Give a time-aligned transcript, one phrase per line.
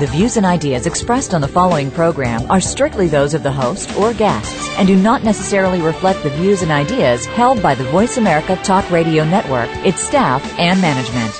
[0.00, 3.96] The views and ideas expressed on the following program are strictly those of the host
[3.96, 8.16] or guests and do not necessarily reflect the views and ideas held by the Voice
[8.16, 11.32] America Talk Radio Network, its staff, and management.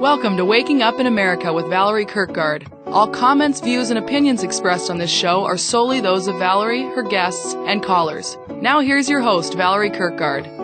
[0.00, 2.66] Welcome to Waking Up in America with Valerie Kirkgard.
[2.86, 7.02] All comments, views, and opinions expressed on this show are solely those of Valerie, her
[7.02, 8.38] guests, and callers.
[8.62, 10.61] Now here's your host, Valerie Kirkgard.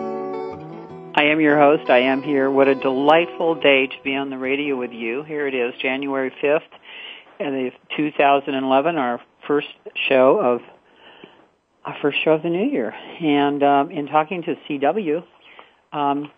[1.19, 1.89] I am your host.
[1.89, 2.49] I am here.
[2.49, 5.21] What a delightful day to be on the radio with you.
[5.23, 6.61] Here it is, January 5th,
[7.41, 9.67] and 2011, our first
[10.07, 10.61] show of
[11.83, 12.93] our first show of the new year.
[13.21, 15.21] And um, in talking to CW,
[15.91, 16.31] um,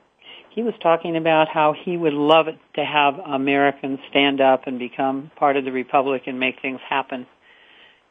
[0.49, 4.79] he was talking about how he would love it to have Americans stand up and
[4.79, 7.27] become part of the republic and make things happen.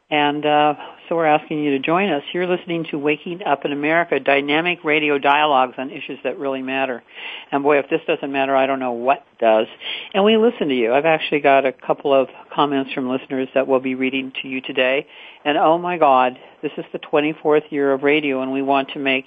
[0.09, 0.75] And uh,
[1.11, 2.23] so we're asking you to join us.
[2.33, 7.03] You're listening to Waking Up in America, dynamic radio dialogues on issues that really matter.
[7.51, 9.67] And boy, if this doesn't matter, I don't know what does.
[10.13, 10.93] And we listen to you.
[10.93, 14.61] I've actually got a couple of comments from listeners that we'll be reading to you
[14.61, 15.05] today.
[15.43, 18.99] And oh my God, this is the 24th year of radio, and we want to
[18.99, 19.25] make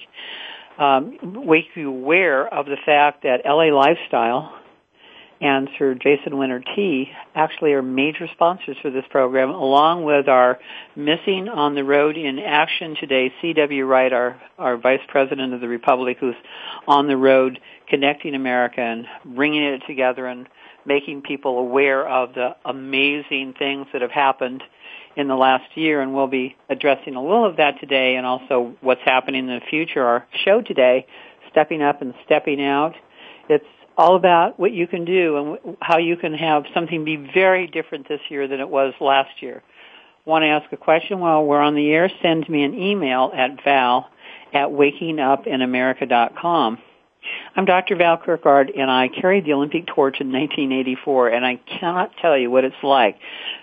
[0.78, 4.58] um, make you aware of the fact that LA Lifestyle
[5.44, 10.58] and Sir Jason Winters Tea actually are major sponsors for this program, along with our
[10.96, 13.84] Missing on the Road in Action today, C.W.
[13.84, 16.34] Wright, our, our Vice President of the Republic, who's
[16.88, 19.04] on the road connecting America and
[19.36, 20.48] bringing it together and
[20.86, 24.62] making people aware of the amazing things that have happened
[25.14, 28.74] in the last year, and we'll be addressing a little of that today and also
[28.80, 30.02] what's happening in the future.
[30.02, 31.06] Our show today,
[31.50, 32.94] Stepping Up and Stepping Out,
[33.50, 37.66] it's all about what you can do and how you can have something be very
[37.66, 39.62] different this year than it was last year.
[40.24, 42.10] Want to ask a question while we're on the air?
[42.22, 44.08] Send me an email at val
[44.52, 46.78] at wakingupinamerica.com.
[47.56, 47.96] I'm Dr.
[47.96, 52.50] Val Kirkgard, and I carried the Olympic torch in 1984, and I cannot tell you
[52.50, 53.18] what it's like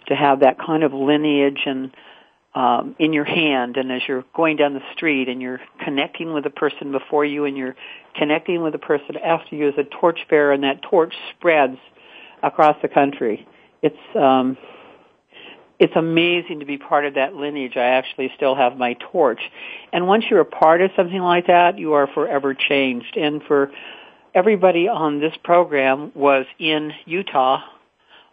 [0.07, 1.91] to have that kind of lineage and
[2.53, 6.43] um, in your hand, and as you're going down the street, and you're connecting with
[6.43, 7.75] the person before you, and you're
[8.15, 11.77] connecting with the person after you as a torchbearer, and that torch spreads
[12.43, 13.47] across the country.
[13.81, 14.57] It's um,
[15.79, 17.75] it's amazing to be part of that lineage.
[17.75, 19.41] I actually still have my torch.
[19.91, 23.17] And once you're a part of something like that, you are forever changed.
[23.17, 23.71] And for
[24.35, 27.61] everybody on this program was in Utah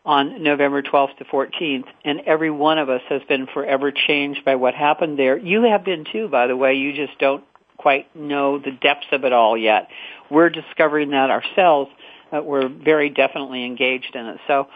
[0.08, 4.54] on November 12th to 14th, and every one of us has been forever changed by
[4.54, 5.36] what happened there.
[5.36, 6.76] You have been too, by the way.
[6.76, 7.44] You just don't
[7.76, 9.88] quite know the depths of it all yet.
[10.30, 11.90] We're discovering that ourselves,
[12.30, 14.40] but we're very definitely engaged in it.
[14.46, 14.68] So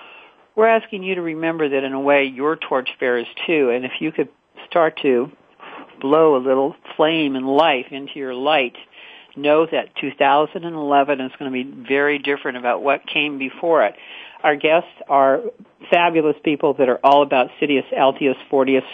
[0.55, 4.13] we're asking you to remember that in a way you're torchbearers too, and if you
[4.13, 4.29] could
[4.69, 5.33] start to
[5.99, 8.77] blow a little flame and life into your light,
[9.37, 13.95] know that 2011 is going to be very different about what came before it.
[14.43, 15.41] Our guests are
[15.91, 18.85] fabulous people that are all about Citius Altius Fortius,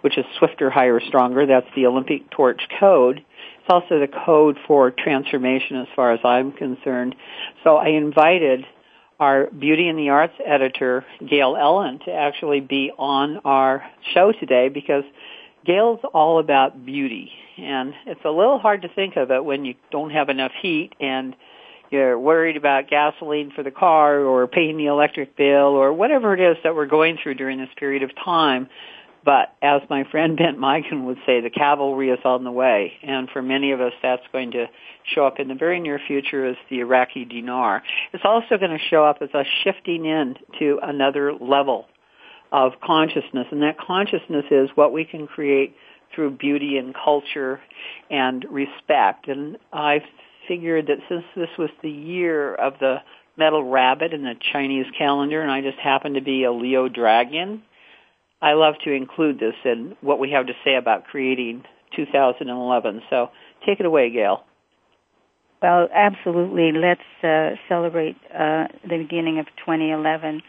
[0.00, 1.46] which is swifter, higher, stronger.
[1.46, 3.18] That's the Olympic torch code.
[3.18, 7.14] It's also the code for transformation as far as I'm concerned.
[7.64, 8.64] So I invited
[9.20, 13.84] our Beauty and the Arts editor, Gail Ellen, to actually be on our
[14.14, 15.04] show today because
[15.64, 17.30] Gail's all about beauty.
[17.56, 20.92] And it's a little hard to think of it when you don't have enough heat
[21.00, 21.34] and
[21.90, 26.40] you're worried about gasoline for the car or paying the electric bill or whatever it
[26.40, 28.68] is that we're going through during this period of time.
[29.24, 32.92] But as my friend Bent Mikan would say, the cavalry is on the way.
[33.02, 34.66] And for many of us, that's going to
[35.14, 37.82] show up in the very near future as the Iraqi dinar.
[38.12, 41.86] It's also going to show up as a shifting in to another level
[42.52, 43.46] of consciousness.
[43.50, 45.74] And that consciousness is what we can create
[46.14, 47.60] through beauty and culture
[48.10, 49.28] and respect.
[49.28, 50.00] And I
[50.46, 52.96] figured that since this was the year of the
[53.36, 57.62] metal rabbit in the Chinese calendar and I just happen to be a Leo dragon,
[58.40, 61.64] I love to include this in what we have to say about creating
[61.96, 63.02] 2011.
[63.10, 63.30] So
[63.66, 64.44] take it away, Gail.
[65.60, 66.70] Well, absolutely.
[66.72, 70.42] Let's uh, celebrate uh, the beginning of 2011.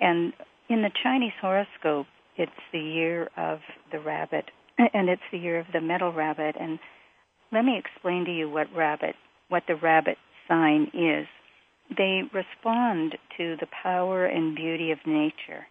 [0.00, 0.32] And
[0.72, 3.60] in the Chinese horoscope, it's the year of
[3.90, 6.56] the rabbit, and it's the year of the metal rabbit.
[6.58, 6.78] And
[7.52, 9.14] let me explain to you what rabbit,
[9.48, 10.16] what the rabbit
[10.48, 11.26] sign is.
[11.96, 15.66] They respond to the power and beauty of nature,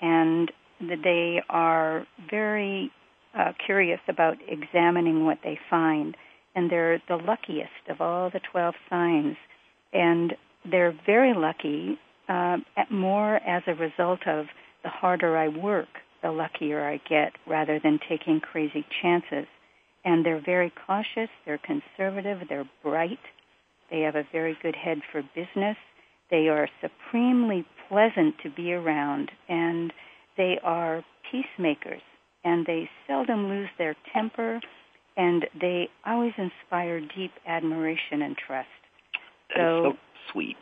[0.00, 0.50] and
[0.80, 2.90] they are very
[3.38, 6.16] uh, curious about examining what they find
[6.54, 9.36] and they're the luckiest of all the 12 signs.
[9.92, 10.34] And
[10.70, 11.98] they're very lucky
[12.32, 12.56] uh,
[12.90, 14.46] more as a result of
[14.82, 15.88] the harder I work,
[16.22, 19.46] the luckier I get, rather than taking crazy chances.
[20.04, 23.18] And they're very cautious, they're conservative, they're bright,
[23.90, 25.76] they have a very good head for business,
[26.30, 29.92] they are supremely pleasant to be around, and
[30.36, 32.00] they are peacemakers,
[32.44, 34.60] and they seldom lose their temper,
[35.16, 38.68] and they always inspire deep admiration and trust.
[39.54, 39.92] So, so
[40.32, 40.56] sweet.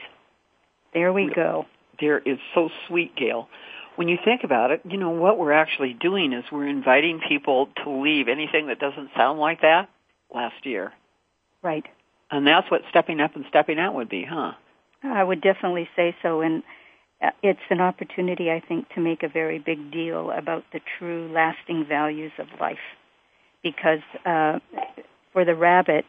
[0.93, 1.67] There we go.
[2.01, 3.49] There is so sweet, Gail.
[3.97, 7.69] When you think about it, you know, what we're actually doing is we're inviting people
[7.85, 9.89] to leave anything that doesn't sound like that
[10.35, 10.93] last year.
[11.63, 11.85] Right.
[12.31, 14.53] And that's what stepping up and stepping out would be, huh?
[15.03, 16.41] I would definitely say so.
[16.41, 16.63] And
[17.23, 21.31] uh, it's an opportunity, I think, to make a very big deal about the true
[21.33, 22.79] lasting values of life.
[23.63, 24.61] Because uh,
[25.33, 26.07] for the rabbit,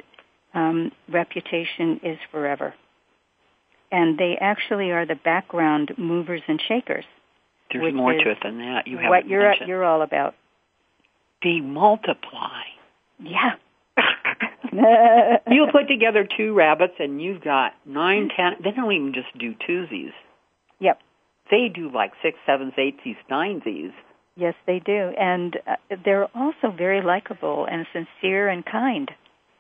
[0.54, 2.74] um, reputation is forever.
[3.92, 7.06] And they actually are the background movers and shakers.
[7.72, 8.88] There's more to it than that.
[8.88, 9.70] You have what you're mentioned.
[9.70, 10.36] you're all about.
[11.44, 12.64] They multiply.
[13.20, 13.54] Yeah.
[15.50, 18.54] you put together two rabbits and you've got nine, ten.
[18.64, 20.14] They don't even just do twosies.
[20.80, 21.00] Yep.
[21.50, 23.94] They do like six, sevens, eightsies, ninesies.
[24.38, 29.12] Yes, they do, and uh, they're also very likable and sincere and kind.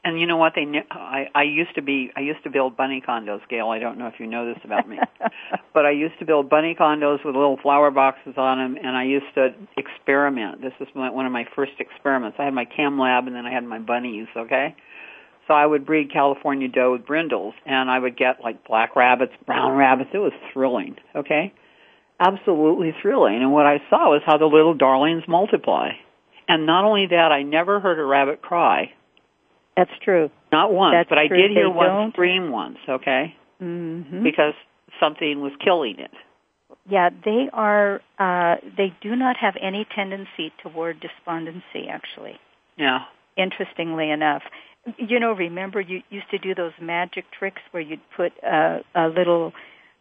[0.03, 0.53] And you know what?
[0.55, 3.69] They I I used to be I used to build bunny condos, Gail.
[3.69, 4.97] I don't know if you know this about me,
[5.73, 9.03] but I used to build bunny condos with little flower boxes on them, and I
[9.03, 10.61] used to experiment.
[10.61, 12.37] This was my, one of my first experiments.
[12.39, 14.27] I had my cam lab, and then I had my bunnies.
[14.35, 14.75] Okay,
[15.47, 19.33] so I would breed California doe with brindles, and I would get like black rabbits,
[19.45, 20.09] brown rabbits.
[20.15, 20.95] It was thrilling.
[21.15, 21.53] Okay,
[22.19, 23.35] absolutely thrilling.
[23.35, 25.89] And what I saw was how the little darlings multiply.
[26.47, 28.93] And not only that, I never heard a rabbit cry
[29.77, 30.29] that's true.
[30.51, 32.11] Not once, That's but I did hear they one don't.
[32.13, 33.35] scream once, okay?
[33.61, 34.23] Mm-hmm.
[34.23, 34.53] Because
[34.99, 36.11] something was killing it.
[36.89, 38.01] Yeah, they are.
[38.19, 41.87] Uh, they do not have any tendency toward despondency.
[41.89, 42.39] Actually,
[42.77, 42.99] Yeah.
[43.37, 44.41] interestingly enough,
[44.97, 49.07] you know, remember you used to do those magic tricks where you'd put uh, a
[49.07, 49.53] little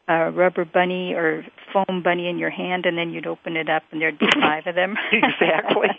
[0.09, 3.83] uh, rubber bunny or foam bunny in your hand, and then you'd open it up,
[3.93, 4.97] and there'd be five of them.
[5.13, 5.91] Exactly.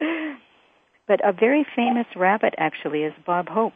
[1.08, 3.74] But a very famous rabbit actually is Bob Hope.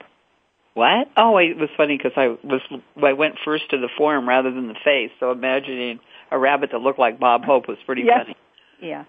[0.75, 1.08] What?
[1.17, 2.61] Oh, it was funny because I was
[3.02, 5.11] I went first to the form rather than the face.
[5.19, 6.00] So imagining
[6.31, 8.25] a rabbit that looked like Bob Hope was pretty yes.
[8.25, 8.37] funny.
[8.81, 9.05] Yeah.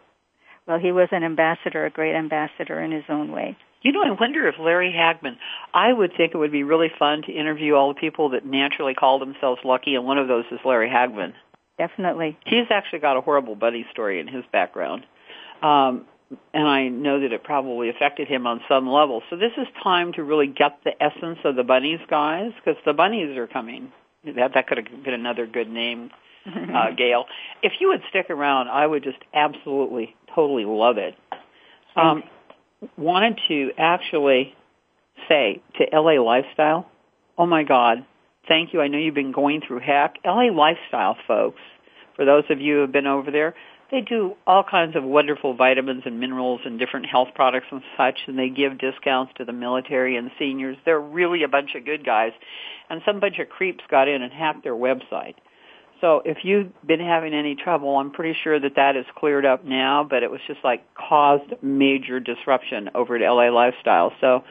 [0.65, 3.57] Well, he was an ambassador, a great ambassador in his own way.
[3.81, 5.37] You know, I wonder if Larry Hagman.
[5.73, 8.93] I would think it would be really fun to interview all the people that naturally
[8.93, 11.33] call themselves lucky, and one of those is Larry Hagman.
[11.77, 12.37] Definitely.
[12.45, 15.05] He's actually got a horrible buddy story in his background.
[15.61, 16.05] Um,
[16.53, 19.21] and I know that it probably affected him on some level.
[19.29, 22.93] So this is time to really get the essence of the bunnies, guys, because the
[22.93, 23.91] bunnies are coming.
[24.25, 26.09] That that could have been another good name,
[26.45, 27.25] uh, Gail.
[27.63, 31.15] If you would stick around, I would just absolutely, totally love it.
[31.95, 32.23] Um,
[32.97, 34.53] wanted to actually
[35.27, 36.89] say to LA Lifestyle,
[37.37, 38.05] oh my God,
[38.47, 38.81] thank you.
[38.81, 40.15] I know you've been going through heck.
[40.25, 41.61] LA Lifestyle, folks.
[42.15, 43.55] For those of you who have been over there,
[43.91, 48.19] they do all kinds of wonderful vitamins and minerals and different health products and such,
[48.27, 50.77] and they give discounts to the military and seniors.
[50.85, 52.31] They're really a bunch of good guys.
[52.89, 55.35] And some bunch of creeps got in and hacked their website.
[56.01, 59.65] So if you've been having any trouble, I'm pretty sure that that is cleared up
[59.65, 64.13] now, but it was just like caused major disruption over at LA Lifestyle.
[64.21, 64.43] So,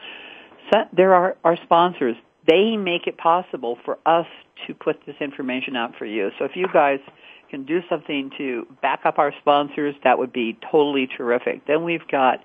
[0.91, 2.17] there are our sponsors.
[2.45, 4.27] They make it possible for us
[4.65, 6.31] to put this information out for you.
[6.37, 6.99] So if you guys
[7.49, 11.65] can do something to back up our sponsors, that would be totally terrific.
[11.67, 12.39] Then we've got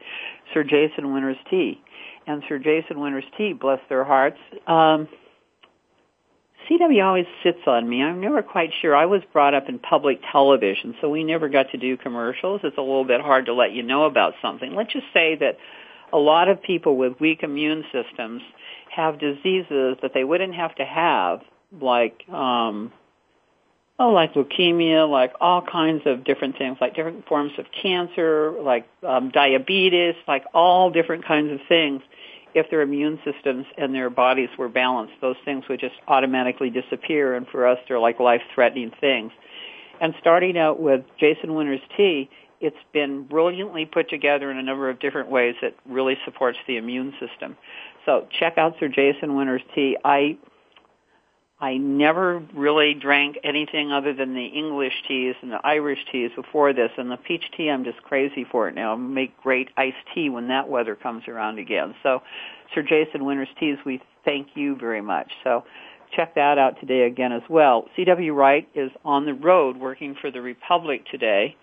[0.53, 1.81] Sir Jason Winters Tea.
[2.27, 5.09] And Sir Jason Winters Tea, bless their hearts, um,
[6.69, 8.03] CW always sits on me.
[8.03, 8.95] I'm never quite sure.
[8.95, 12.61] I was brought up in public television, so we never got to do commercials.
[12.63, 14.75] It's a little bit hard to let you know about something.
[14.75, 15.59] Let's just say that
[16.13, 18.43] a lot of people with weak immune systems
[18.95, 21.41] have diseases that they wouldn't have to have,
[21.81, 22.93] like um,
[23.99, 28.89] oh, like leukemia, like all kinds of different things, like different forms of cancer, like
[29.07, 32.03] um, diabetes, like all different kinds of things.
[32.55, 37.35] If their immune systems and their bodies were balanced, those things would just automatically disappear.
[37.35, 39.33] And for us, they're like life-threatening things.
[40.01, 42.29] And starting out with Jason Winters Tea,
[42.61, 46.77] it's been brilliantly put together in a number of different ways that really supports the
[46.77, 47.57] immune system.
[48.05, 49.97] So check out Sir Jason Winters Tea.
[50.05, 50.37] I
[51.63, 56.73] I never really drank anything other than the English teas and the Irish teas before
[56.73, 58.95] this, and the peach tea I'm just crazy for it now.
[58.95, 61.95] I make great iced tea when that weather comes around again.
[62.03, 62.21] So,
[62.75, 65.31] Sir Jason Winters Teas, we thank you very much.
[65.45, 65.63] So,
[66.17, 67.87] check that out today again as well.
[67.95, 68.35] C.W.
[68.35, 71.57] Wright is on the road working for the Republic today,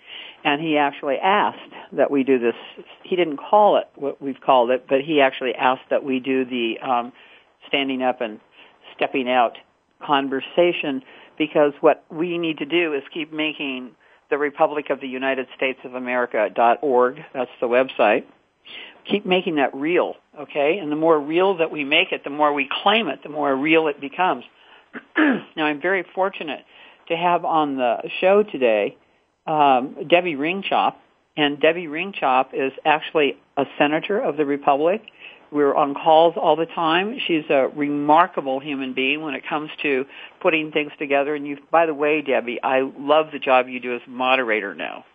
[0.46, 2.56] and he actually asked that we do this.
[3.03, 6.46] He didn't call it what we've called it, but he actually asked that we do
[6.46, 7.12] the um,
[7.68, 8.39] standing up and
[8.96, 9.58] stepping out
[10.06, 11.03] conversation
[11.38, 13.91] because what we need to do is keep making
[14.29, 17.20] the Republic of the United States of America dot org.
[17.34, 18.25] That's the website.
[19.10, 20.77] Keep making that real, okay?
[20.77, 23.56] And the more real that we make it, the more we claim it, the more
[23.56, 24.44] real it becomes.
[25.18, 26.63] now, I'm very fortunate
[27.08, 28.98] to have on the show today
[29.48, 30.96] um, Debbie Ringchop,
[31.36, 35.01] and Debbie Ringchop is actually a senator of the Republic
[35.51, 37.18] we're on calls all the time.
[37.27, 40.06] She's a remarkable human being when it comes to
[40.41, 41.36] putting things together.
[41.36, 45.06] And you, by the way, Debbie, I love the job you do as moderator now.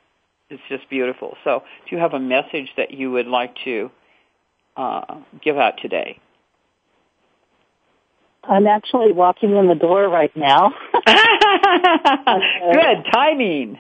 [0.50, 1.36] It's just beautiful.
[1.44, 3.90] So, do you have a message that you would like to
[4.76, 6.20] uh, give out today?
[8.48, 10.74] I'm actually walking in the door right now.
[11.06, 11.14] Good
[13.12, 13.78] timing.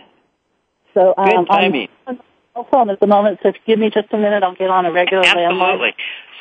[0.94, 1.88] So um, Good timing.
[2.06, 2.20] I'm
[2.54, 4.54] on the phone at the moment, so if you give me just a minute, I'll
[4.54, 5.94] get on a regular Absolutely.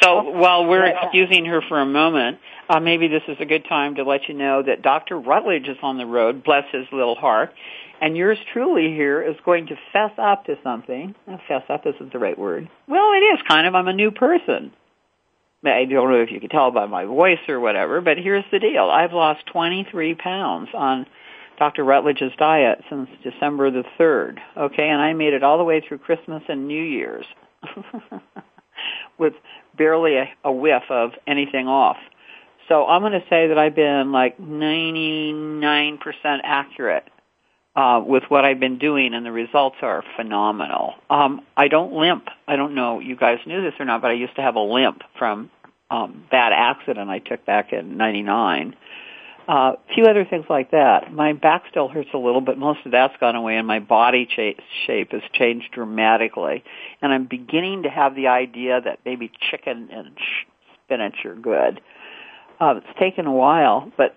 [0.04, 3.96] So while we're excusing her for a moment, uh, maybe this is a good time
[3.96, 5.18] to let you know that Dr.
[5.18, 7.54] Rutledge is on the road, bless his little heart,
[8.02, 11.16] and yours truly here is going to fess up to something.
[11.26, 12.70] Well, fess up isn't the right word.
[12.88, 13.76] Well, it is kind of.
[13.76, 14.74] I'm a new person.
[15.66, 18.60] I don't know if you can tell by my voice or whatever, but here's the
[18.60, 18.90] deal.
[18.90, 21.06] I've lost 23 pounds on
[21.58, 21.86] Dr.
[21.86, 24.40] Rutledge's diet since December the 3rd.
[24.58, 27.26] Okay, and I made it all the way through Christmas and New Year's
[29.18, 29.34] with
[29.78, 31.98] barely a, a whiff of anything off.
[32.70, 35.62] So I'm going to say that I've been like 99%
[36.44, 37.04] accurate
[37.76, 40.94] uh, with what I've been doing, and the results are phenomenal.
[41.10, 42.28] Um, I don't limp.
[42.48, 44.62] I don't know you guys knew this or not, but I used to have a
[44.62, 45.50] limp from
[45.90, 48.76] um, bad accident I took back in '99.
[49.48, 51.12] A few other things like that.
[51.12, 54.26] My back still hurts a little, but most of that's gone away, and my body
[54.26, 56.64] cha- shape has changed dramatically.
[57.02, 60.18] And I'm beginning to have the idea that maybe chicken and
[60.86, 61.82] spinach are good.
[62.60, 64.16] Uh, it's taken a while, but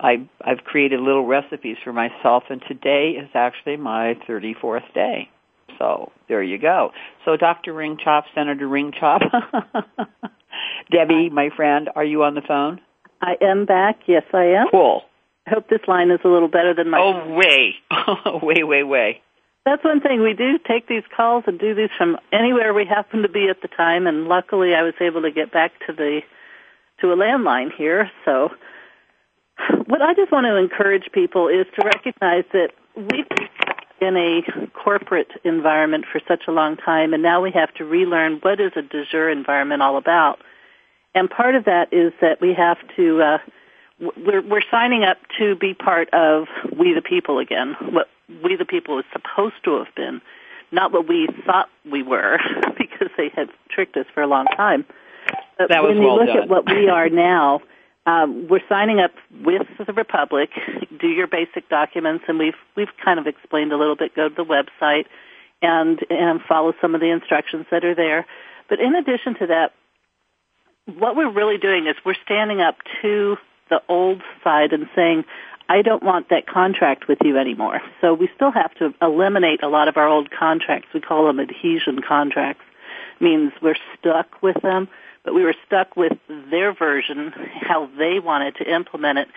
[0.00, 5.28] I, I've created little recipes for myself, and today is actually my 34th day.
[5.78, 6.92] So there you go.
[7.24, 7.74] So Dr.
[7.74, 9.20] Ringchop, Senator Ringchop,
[10.90, 12.80] Debbie, my friend, are you on the phone?
[13.20, 14.00] I am back.
[14.06, 14.66] Yes, I am.
[14.70, 15.02] Cool.
[15.46, 16.98] I hope this line is a little better than my.
[16.98, 17.74] Oh, way,
[18.42, 19.22] way, way, way.
[19.66, 23.22] That's one thing we do take these calls and do these from anywhere we happen
[23.22, 26.20] to be at the time, and luckily I was able to get back to the
[27.00, 28.10] to a landline here.
[28.24, 28.50] So,
[29.86, 33.48] what I just want to encourage people is to recognize that we've been
[34.00, 38.38] in a corporate environment for such a long time, and now we have to relearn
[38.42, 40.40] what is a de jour environment all about.
[41.14, 43.38] And part of that is that we have to, uh,
[44.00, 48.08] we're, we're signing up to be part of We the People again, what
[48.42, 50.20] We the People is supposed to have been,
[50.72, 52.38] not what we thought we were,
[52.78, 54.84] because they had tricked us for a long time.
[55.58, 56.42] But that was when well you look done.
[56.42, 57.60] at what we are now,
[58.06, 60.50] um, we're signing up with the Republic.
[61.00, 64.14] Do your basic documents, and we've we've kind of explained a little bit.
[64.14, 65.06] Go to the website
[65.62, 68.26] and and follow some of the instructions that are there.
[68.68, 69.72] But in addition to that,
[70.86, 73.36] what we're really doing is we're standing up to
[73.70, 75.24] the old side and saying,
[75.68, 77.80] I don't want that contract with you anymore.
[78.00, 80.88] So we still have to eliminate a lot of our old contracts.
[80.92, 82.64] We call them adhesion contracts.
[83.20, 84.88] Means we're stuck with them,
[85.24, 86.12] but we were stuck with
[86.50, 89.28] their version, how they wanted to implement it.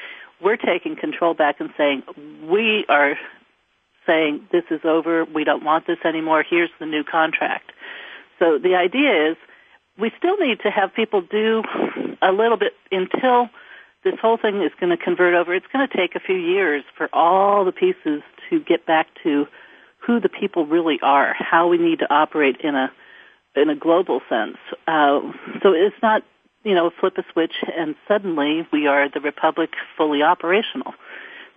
[0.41, 2.03] We're taking control back and saying,
[2.49, 3.17] we are
[4.05, 7.71] saying this is over, we don't want this anymore, here's the new contract.
[8.39, 9.37] So the idea is
[9.99, 11.63] we still need to have people do
[12.21, 13.49] a little bit until
[14.03, 15.53] this whole thing is going to convert over.
[15.53, 19.47] It's going to take a few years for all the pieces to get back to
[19.99, 22.91] who the people really are, how we need to operate in a
[23.55, 24.57] in a global sense.
[24.87, 25.19] Uh,
[25.63, 26.23] so it's not
[26.63, 30.93] you know flip a switch and suddenly we are the republic fully operational.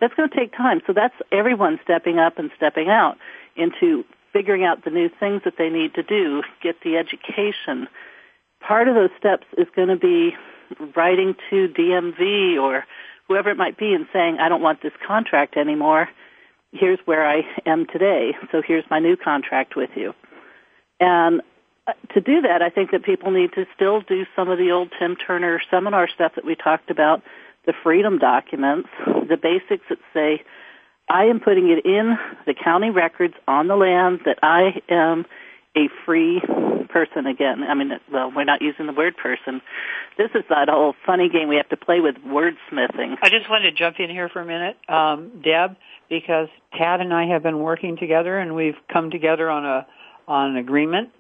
[0.01, 0.81] That's going to take time.
[0.87, 3.19] So that's everyone stepping up and stepping out
[3.55, 7.87] into figuring out the new things that they need to do, get the education,
[8.61, 10.37] part of those steps is going to be
[10.95, 12.85] writing to DMV or
[13.29, 16.09] whoever it might be and saying, I don't want this contract anymore.
[16.73, 18.37] Here's where I am today.
[18.53, 20.15] So here's my new contract with you.
[21.01, 21.41] And
[21.87, 24.71] uh, to do that, I think that people need to still do some of the
[24.71, 27.23] old Tim Turner seminar stuff that we talked about.
[27.67, 30.43] the freedom documents, the basics that say,
[31.09, 35.27] I am putting it in the county records on the land that I am
[35.77, 36.43] a free
[36.89, 37.63] person again.
[37.63, 39.61] I mean, well, we're not using the word person.
[40.19, 43.17] This is that whole funny game we have to play with wordsmithing.
[43.23, 45.77] I just wanted to jump in here for a minute, um, Deb,
[46.09, 49.87] because Tad and I have been working together and we've come together on a
[50.27, 51.11] on an agreement.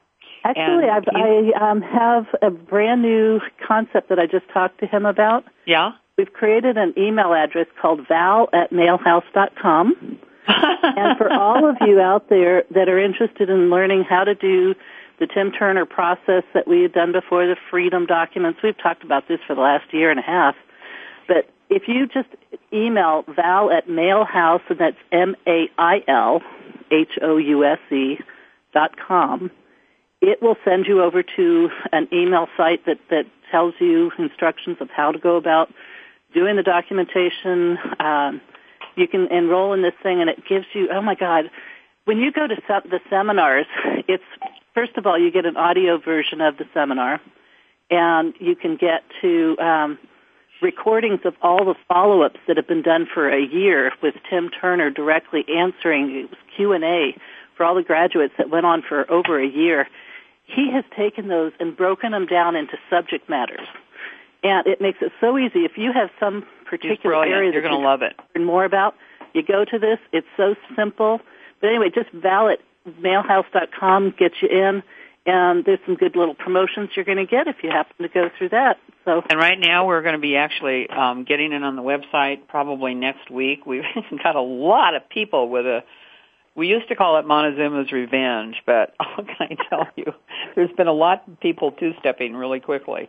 [0.45, 5.05] Actually, I've, I um, have a brand new concept that I just talked to him
[5.05, 5.45] about.
[5.67, 5.93] Yeah.
[6.17, 10.19] We've created an email address called val at mailhouse.com.
[10.97, 14.75] and for all of you out there that are interested in learning how to do
[15.19, 19.29] the Tim Turner process that we had done before, the freedom documents, we've talked about
[19.29, 20.57] this for the last year and a half.
[21.29, 22.29] But if you just
[22.73, 26.43] email val at mailhouse, and that's M-A-I-L,
[26.91, 28.19] H-O-U-S-E
[28.73, 29.51] dot com,
[30.21, 34.91] it will send you over to an email site that, that tells you instructions of
[34.91, 35.73] how to go about
[36.35, 38.41] doing the documentation, um,
[38.97, 41.51] you can enroll in this thing and it gives you, oh my God,
[42.05, 43.67] when you go to se- the seminars,
[44.09, 44.25] it's,
[44.75, 47.21] first of all, you get an audio version of the seminar
[47.91, 49.99] and you can get to, um,
[50.63, 54.91] recordings of all the follow-ups that have been done for a year with Tim Turner
[54.91, 57.17] directly answering Q&A
[57.57, 59.89] for all the graduates that went on for over a year.
[60.45, 63.67] He has taken those and broken them down into subject matters.
[64.43, 65.61] And it makes it so easy.
[65.61, 68.15] If you have some particular area you're going to love it.
[68.35, 68.95] Learn more about.
[69.35, 69.99] You go to this.
[70.13, 71.21] It's so simple.
[71.61, 72.59] But anyway, just valid
[72.89, 74.83] mailhouse.com gets you in,
[75.27, 78.31] and there's some good little promotions you're going to get if you happen to go
[78.39, 78.79] through that.
[79.05, 79.23] So.
[79.29, 82.95] And right now we're going to be actually um, getting it on the website probably
[82.95, 83.67] next week.
[83.67, 83.83] We've
[84.23, 85.85] got a lot of people with a.
[86.57, 90.13] We used to call it Montezuma's Revenge, but what can I tell you?
[90.57, 93.09] There's been a lot of people two-stepping really quickly.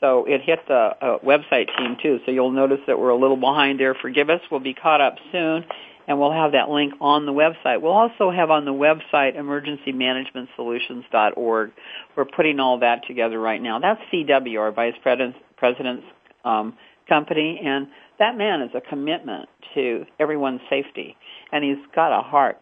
[0.00, 2.18] So it hit the uh, website team too.
[2.24, 3.94] So you'll notice that we're a little behind there.
[3.94, 4.40] Forgive us.
[4.50, 5.66] We'll be caught up soon,
[6.08, 7.82] and we'll have that link on the website.
[7.82, 11.72] We'll also have on the website emergencymanagementsolutions.org.
[12.16, 13.78] We're putting all that together right now.
[13.78, 16.06] That's CW, our vice president's
[16.44, 17.88] um, company, and
[18.18, 21.18] that man is a commitment to everyone's safety,
[21.52, 22.58] and he's got a heart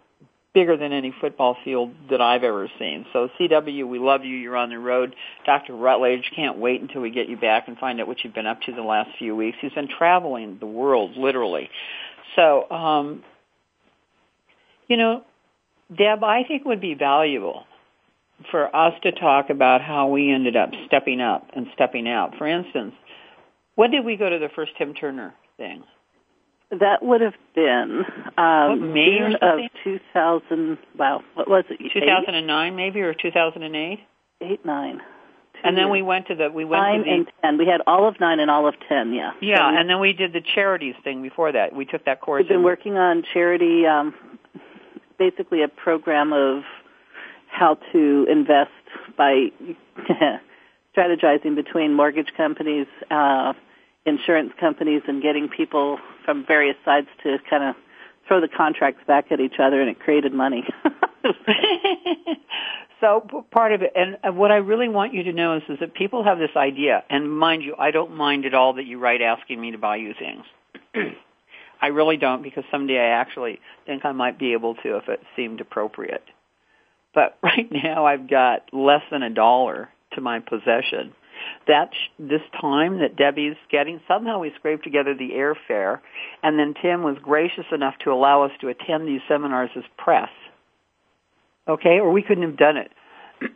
[0.59, 3.07] bigger than any football field that I've ever seen.
[3.13, 4.37] So CW, we love you.
[4.37, 5.15] You're on the road.
[5.47, 5.77] Dr.
[5.77, 8.61] Rutledge, can't wait until we get you back and find out what you've been up
[8.63, 9.57] to the last few weeks.
[9.61, 11.71] He's been traveling the world, literally.
[12.35, 13.23] So, um,
[14.89, 15.23] you know,
[15.97, 17.63] Deb, I think would be valuable
[18.51, 22.37] for us to talk about how we ended up stepping up and stepping out.
[22.37, 22.95] For instance,
[23.77, 25.85] when did we go to the first Tim Turner thing?
[26.71, 28.05] That would have been
[28.37, 30.79] um, May June of 2000.
[30.99, 31.79] Wow, what was it?
[31.79, 34.01] 2009, maybe, or 2008.
[34.41, 35.01] Eight, nine.
[35.65, 37.59] And then we went to the we went nine to the, and ten.
[37.59, 39.13] We had all of nine and all of ten.
[39.13, 39.33] Yeah.
[39.41, 41.75] Yeah, so we, and then we did the charities thing before that.
[41.75, 42.43] We took that course.
[42.43, 44.15] We've been working on charity, um,
[45.19, 46.63] basically a program of
[47.51, 48.71] how to invest
[49.17, 49.49] by
[50.97, 53.53] strategizing between mortgage companies, uh,
[54.07, 55.99] insurance companies, and getting people
[56.29, 57.75] from various sides to kind of
[58.27, 60.63] throw the contracts back at each other, and it created money.
[63.01, 65.95] so part of it, and what I really want you to know is, is that
[65.95, 69.23] people have this idea, and mind you, I don't mind at all that you write
[69.23, 70.45] asking me to buy you things.
[71.81, 75.21] I really don't because someday I actually think I might be able to if it
[75.35, 76.25] seemed appropriate.
[77.15, 81.15] But right now I've got less than a dollar to my possession.
[81.67, 86.01] That this time that Debbie's getting, somehow we scraped together the airfare,
[86.43, 90.31] and then Tim was gracious enough to allow us to attend these seminars as press
[91.69, 92.91] okay, or we couldn't have done it.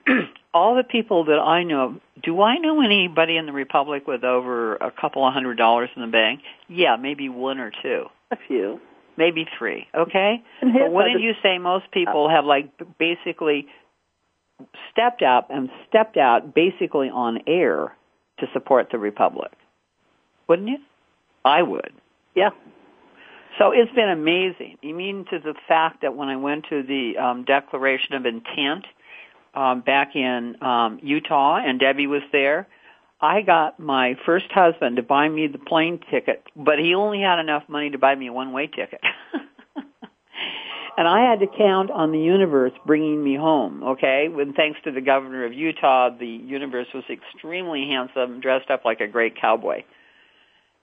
[0.55, 4.77] All the people that I know, do I know anybody in the Republic with over
[4.77, 6.41] a couple of hundred dollars in the bank?
[6.69, 8.05] Yeah, maybe one or two.
[8.31, 8.81] A few.
[9.17, 10.43] Maybe three, okay?
[10.63, 13.67] But wouldn't you say most people have like basically
[14.91, 17.97] stepped up and stepped out basically on air
[18.39, 19.53] to support the Republic?
[20.49, 20.79] Wouldn't you?
[21.45, 21.93] I would.
[22.35, 22.51] Yeah.
[23.59, 24.79] So it's been amazing.
[24.81, 28.87] You mean to the fact that when I went to the um, Declaration of Intent
[29.55, 32.67] um, back in um, Utah and Debbie was there,
[33.21, 37.39] I got my first husband to buy me the plane ticket, but he only had
[37.39, 39.01] enough money to buy me a one-way ticket.
[40.97, 44.29] and I had to count on the universe bringing me home, okay?
[44.29, 49.01] When thanks to the governor of Utah, the universe was extremely handsome, dressed up like
[49.01, 49.85] a great cowboy.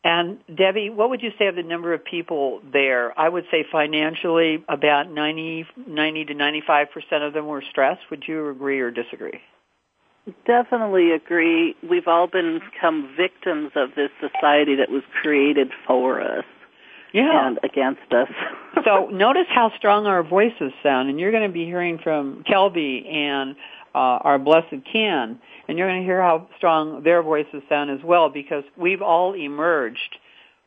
[0.04, 3.18] And Debbie, what would you say of the number of people there?
[3.20, 8.02] I would say financially about 90, 90 to 95% of them were stressed.
[8.10, 9.42] Would you agree or disagree?
[10.46, 11.76] Definitely agree.
[11.88, 16.46] We've all been become victims of this society that was created for us.
[17.14, 17.48] Yeah.
[17.48, 18.28] And against us.
[18.86, 23.12] so notice how strong our voices sound, and you're going to be hearing from Kelby
[23.12, 23.56] and
[23.96, 28.00] uh, our blessed Ken, and you're going to hear how strong their voices sound as
[28.04, 30.18] well, because we've all emerged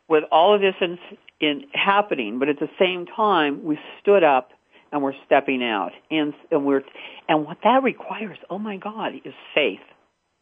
[0.09, 0.97] with all of this in,
[1.39, 4.49] in happening, but at the same time, we stood up
[4.91, 6.83] and we're stepping out, and and we're
[7.27, 9.79] and what that requires, oh my God, is faith.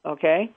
[0.06, 0.52] Okay,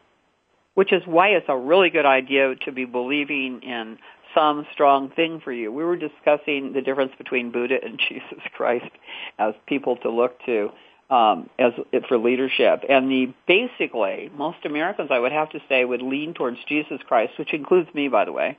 [0.74, 3.98] which is why it's a really good idea to be believing in
[4.34, 5.72] some strong thing for you.
[5.72, 8.90] We were discussing the difference between Buddha and Jesus Christ
[9.38, 10.70] as people to look to
[11.10, 11.72] um, as
[12.08, 12.84] for leadership.
[12.88, 17.34] And the basically most Americans, I would have to say, would lean towards Jesus Christ,
[17.38, 18.58] which includes me, by the way.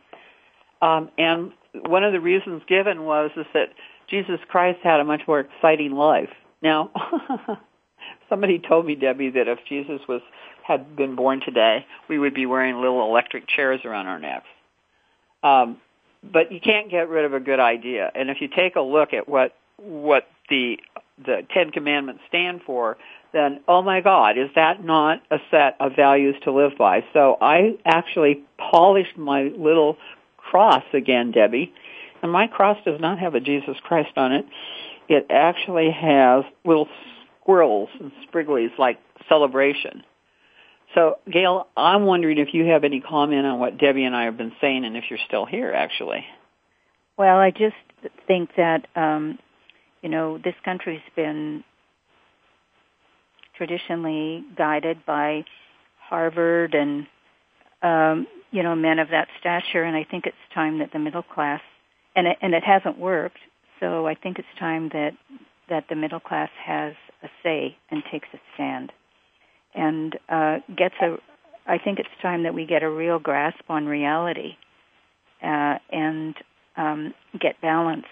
[0.82, 1.52] Um, and
[1.88, 3.70] one of the reasons given was is that
[4.10, 6.30] Jesus Christ had a much more exciting life.
[6.62, 6.92] Now,
[8.30, 10.22] somebody told me, Debbie, that if Jesus was
[10.64, 14.48] had been born today, we would be wearing little electric chairs around our necks.
[15.46, 15.78] Um,
[16.24, 18.12] but you can't get rid of a good idea.
[18.16, 20.78] And if you take a look at what what the
[21.24, 22.98] the Ten Commandments stand for,
[23.32, 27.06] then oh my God, is that not a set of values to live by?
[27.14, 29.98] So I actually polished my little
[30.38, 31.74] cross again, Debbie,
[32.24, 34.46] and my cross does not have a Jesus Christ on it.
[35.08, 36.88] It actually has little
[37.42, 40.04] squirrels and sprigglies like celebration.
[40.96, 44.38] So, Gail, I'm wondering if you have any comment on what Debbie and I have
[44.38, 46.26] been saying, and if you're still here, actually.
[47.18, 47.76] Well, I just
[48.28, 49.38] think that um,
[50.02, 51.64] you know this country's been
[53.58, 55.44] traditionally guided by
[56.00, 57.08] Harvard and
[57.82, 61.24] um, you know men of that stature, and I think it's time that the middle
[61.24, 61.62] class
[62.16, 63.40] and it, and it hasn't worked.
[63.82, 65.12] So I think it's time that
[65.70, 68.94] that the middle class has a say and takes a stand
[69.76, 71.18] and uh, gets a.
[71.68, 74.56] I think it's time that we get a real grasp on reality
[75.42, 76.36] uh, and
[76.78, 78.08] um, get balanced.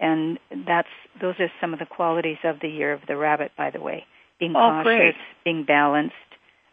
[0.00, 0.88] And that's
[1.20, 4.04] those are some of the qualities of the year of the rabbit, by the way.
[4.40, 5.14] Being oh, cautious, great.
[5.44, 6.14] being balanced,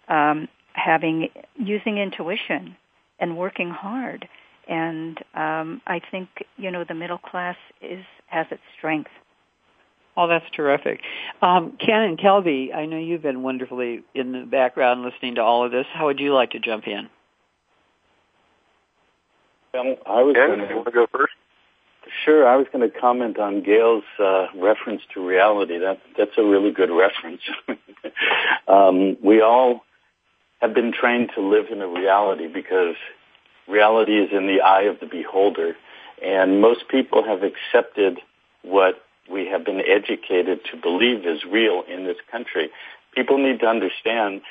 [0.08, 2.76] um, having using intuition,
[3.20, 4.28] and working hard.
[4.68, 9.12] And um, I think you know the middle class is has its strength.
[10.18, 11.02] Oh, that's terrific.
[11.42, 15.66] Um, Ken and Kelby, I know you've been wonderfully in the background listening to all
[15.66, 15.86] of this.
[15.94, 17.10] How would you like to jump in?
[19.74, 21.34] Um, I was Ken, going you want to go first?
[22.26, 25.78] Sure, I was going to comment on Gail's uh, reference to reality.
[25.78, 27.42] That that's a really good reference.
[28.68, 29.86] um, we all
[30.60, 32.96] have been trained to live in a reality because
[33.68, 35.76] reality is in the eye of the beholder,
[36.22, 38.20] and most people have accepted
[38.64, 42.70] what we have been educated to believe is real in this country.
[43.16, 44.42] People need to understand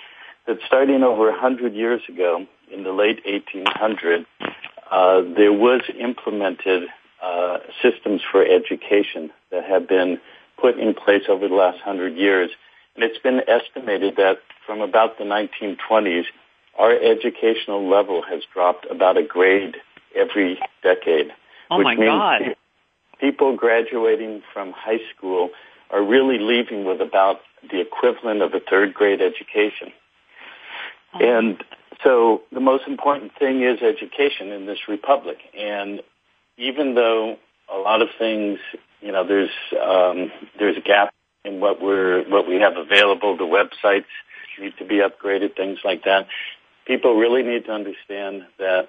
[0.46, 4.26] that starting over a 100 years ago, in the late 1800s,
[4.90, 6.88] uh, there was implemented
[7.22, 10.18] uh, systems for education that have been
[10.60, 12.50] put in place over the last 100 years.
[12.94, 16.24] And it's been estimated that from about the 1920s,
[16.78, 19.76] our educational level has dropped about a grade
[20.14, 21.32] every decade.
[21.70, 22.56] Oh which my means God
[23.20, 25.50] people graduating from high school
[25.90, 29.92] are really leaving with about the equivalent of a third grade education.
[31.14, 31.62] And
[32.02, 35.38] so the most important thing is education in this republic.
[35.58, 36.00] And
[36.56, 37.36] even though
[37.72, 38.58] a lot of things,
[39.00, 41.12] you know, there's um, there's a gap
[41.44, 43.36] in what we're what we have available.
[43.36, 44.04] The websites
[44.60, 46.26] need to be upgraded, things like that.
[46.86, 48.88] People really need to understand that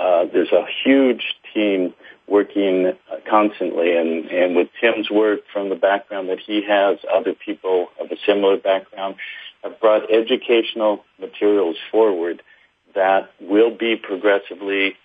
[0.00, 1.92] uh, there's a huge team
[2.26, 2.92] working
[3.28, 8.10] constantly, and, and with Tim's work from the background that he has, other people of
[8.10, 9.16] a similar background
[9.62, 12.42] have brought educational materials forward
[12.94, 14.96] that will be progressively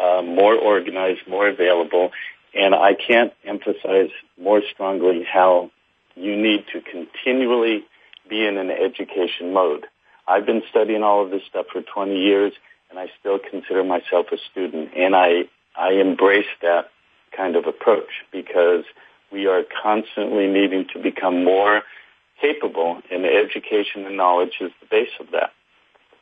[0.00, 2.10] uh, more organized, more available,
[2.54, 5.70] and I can't emphasize more strongly how
[6.14, 7.84] you need to continually
[8.28, 9.86] be in an education mode.
[10.28, 12.52] I've been studying all of this stuff for 20 years
[12.90, 14.90] and I still consider myself a student.
[14.96, 15.44] And I,
[15.76, 16.90] I embrace that
[17.36, 18.84] kind of approach because
[19.32, 21.82] we are constantly needing to become more
[22.40, 25.52] capable and education and knowledge is the base of that.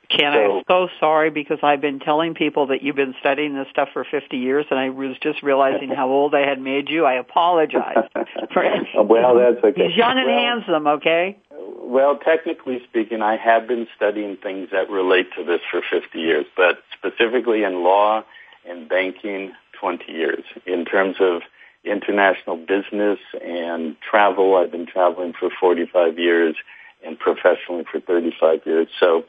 [0.09, 3.69] Ken, So- I'm so sorry because I've been telling people that you've been studying this
[3.71, 7.05] stuff for 50 years, and I was just realizing how old I had made you.
[7.05, 7.97] I apologize.
[8.53, 9.89] For, well, that's okay.
[9.89, 11.37] He's young and Well- handsome, okay?
[11.51, 16.47] Well, technically speaking, I have been studying things that relate to this for 50 years,
[16.57, 18.25] but specifically in law
[18.69, 20.45] and banking, 20 years.
[20.67, 21.43] In terms of
[21.85, 26.57] international business and travel, I've been traveling for 45 years,
[27.05, 28.89] and professionally for 35 years.
[28.99, 29.25] So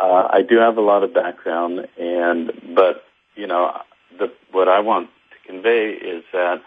[0.00, 3.04] uh, I do have a lot of background, and but
[3.36, 3.72] you know,
[4.18, 6.62] the, what I want to convey is that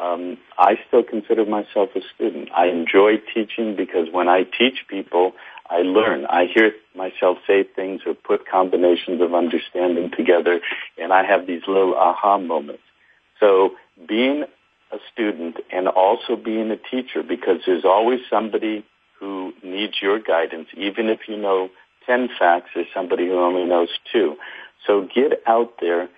[0.00, 2.50] um, I still consider myself a student.
[2.54, 5.32] I enjoy teaching because when I teach people,
[5.70, 6.26] I learn.
[6.26, 10.60] I hear myself say things or put combinations of understanding together,
[10.98, 12.82] and I have these little aha moments.
[13.40, 13.70] So
[14.06, 14.44] being
[14.92, 18.84] a student and also being a teacher, because there's always somebody
[19.18, 21.70] who needs your guidance, even if you know
[22.06, 24.36] 10 facts, there's somebody who only knows two.
[24.86, 26.08] So get out there,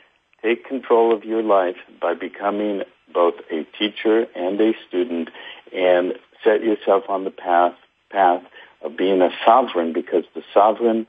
[0.43, 5.31] take control of your life by becoming both a teacher and a student,
[5.73, 7.75] and set yourself on the path,
[8.11, 8.43] path
[8.83, 11.07] of being a sovereign because the sovereign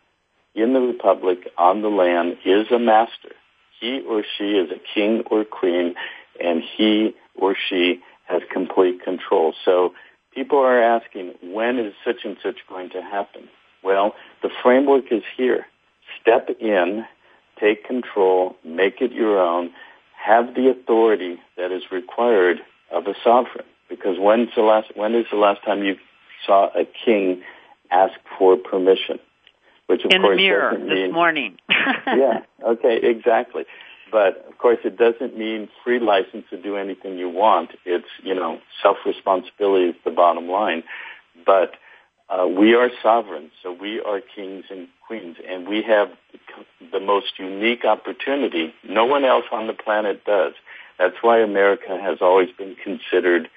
[0.55, 3.31] in the republic on the land is a master.
[3.79, 5.95] He or she is a king or queen
[6.43, 9.53] and he or she has complete control.
[9.63, 9.93] So
[10.33, 13.49] people are asking, when is such and such going to happen?
[13.87, 15.65] Well, the framework is here.
[16.21, 17.05] Step in,
[17.57, 19.71] take control, make it your own,
[20.21, 22.57] have the authority that is required
[22.91, 23.65] of a sovereign.
[23.87, 25.95] Because when's the last, when is the last time you
[26.45, 27.41] saw a king
[27.89, 29.19] ask for permission.
[29.85, 31.57] Which of in course the mirror doesn't this mean, morning.
[32.07, 32.41] yeah.
[32.61, 32.99] Okay.
[33.01, 33.63] Exactly.
[34.11, 37.71] But of course, it doesn't mean free license to do anything you want.
[37.85, 40.83] It's you know self responsibility is the bottom line.
[41.45, 41.75] But
[42.29, 46.09] uh, we are sovereign, so we are kings and queens, and we have
[46.91, 48.73] the most unique opportunity.
[48.87, 50.53] No one else on the planet does.
[50.99, 53.49] That's why America has always been considered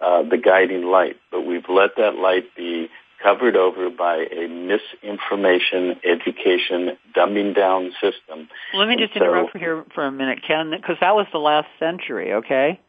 [0.00, 1.16] uh, the guiding light.
[1.30, 2.88] But we've let that light be
[3.22, 8.48] covered over by a misinformation education dumbing down system.
[8.74, 12.32] Let me just interrupt here for a minute, Ken, because that was the last century,
[12.34, 12.80] okay?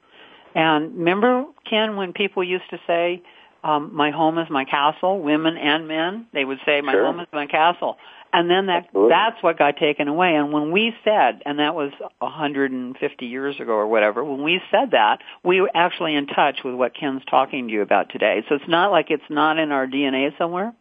[0.56, 3.22] And remember, Ken, when people used to say,
[3.64, 7.06] um, my home is my castle, women and men, they would say, my Sure.
[7.06, 7.98] home is my castle.
[8.34, 9.10] And then that Absolutely.
[9.10, 10.36] that's what got taken away.
[10.36, 14.92] And when we said, and that was 150 years ago or whatever, when we said
[14.92, 18.44] that, we were actually in touch with what Ken's talking to you about today.
[18.50, 20.74] So it's not like it's not in our DNA somewhere.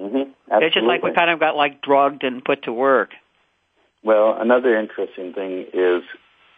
[0.00, 0.30] Mm-hmm.
[0.50, 3.10] It's just like we kind of got like drugged and put to work.
[4.02, 6.02] Well, another interesting thing is,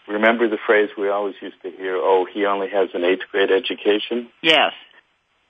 [0.09, 3.51] remember the phrase we always used to hear, oh, he only has an eighth grade
[3.51, 4.31] education?
[4.43, 4.73] Yes.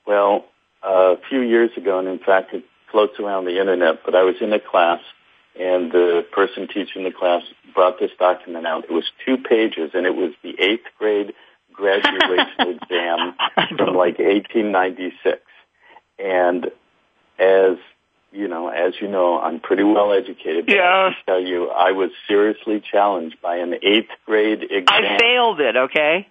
[0.06, 0.44] Well,
[0.82, 4.36] a few years ago, and in fact it floats around the internet, but I was
[4.40, 5.00] in a class
[5.58, 7.42] and the person teaching the class
[7.74, 8.84] brought this document out.
[8.84, 11.32] It was two pages and it was the eighth grade
[11.72, 13.34] graduation exam
[13.76, 15.40] from like 1896.
[16.18, 16.66] And
[17.38, 17.76] as
[18.32, 20.66] you know, as you know, I'm pretty well educated.
[20.66, 21.14] But I Yes.
[21.14, 24.86] can tell you, I was seriously challenged by an eighth grade exam.
[24.88, 26.28] I failed it, okay?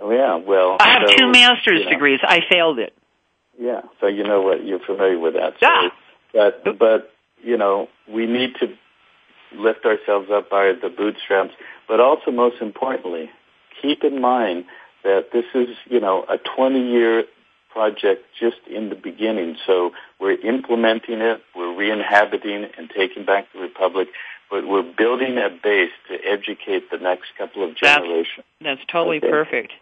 [0.00, 2.20] Oh yeah, well, I have so, two master's you know, degrees.
[2.22, 2.94] I failed it.
[3.62, 5.54] Yeah, so you know what you're familiar with that.
[5.62, 5.90] Yeah.
[6.32, 8.74] But but you know we need to
[9.56, 11.52] lift ourselves up by the bootstraps,
[11.86, 13.30] but also most importantly,
[13.80, 14.64] keep in mind
[15.04, 17.24] that this is you know a 20 year
[17.70, 19.56] project just in the beginning.
[19.66, 24.08] So we're implementing it, we're re-inhabiting and taking back the republic,
[24.50, 28.44] but we're building a base to educate the next couple of generations.
[28.60, 29.30] That's totally Okay.
[29.30, 29.72] perfect.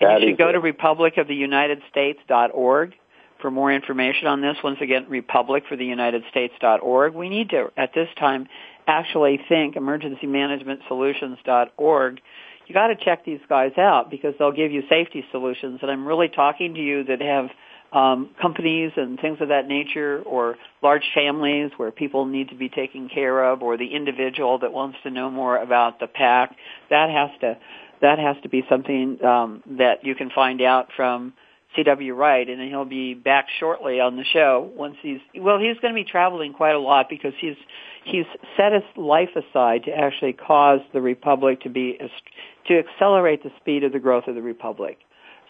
[0.00, 0.52] And That you should go it.
[0.52, 2.94] to republicoftheunitedstates.org
[3.42, 4.56] for more information on this.
[4.64, 7.14] Once again, republicfortheunitedstates.org.
[7.14, 8.48] We need to, at this time,
[8.86, 12.20] actually think emergencymanagementsolutions.org.
[12.66, 15.80] You got to check these guys out because they'll give you safety solutions.
[15.82, 17.50] And I'm really talking to you that have
[17.92, 22.70] um, companies and things of that nature, or large families where people need to be
[22.70, 26.56] taken care of, or the individual that wants to know more about the pack.
[26.88, 27.58] That has to
[28.00, 31.34] that has to be something um, that you can find out from
[31.76, 32.14] C.W.
[32.14, 34.70] Wright, and then he'll be back shortly on the show.
[34.76, 37.56] Once he's well, he's going to be traveling quite a lot because he's
[38.04, 41.98] he's set his life aside to actually cause the republic to be
[42.68, 44.98] to accelerate the speed of the growth of the republic.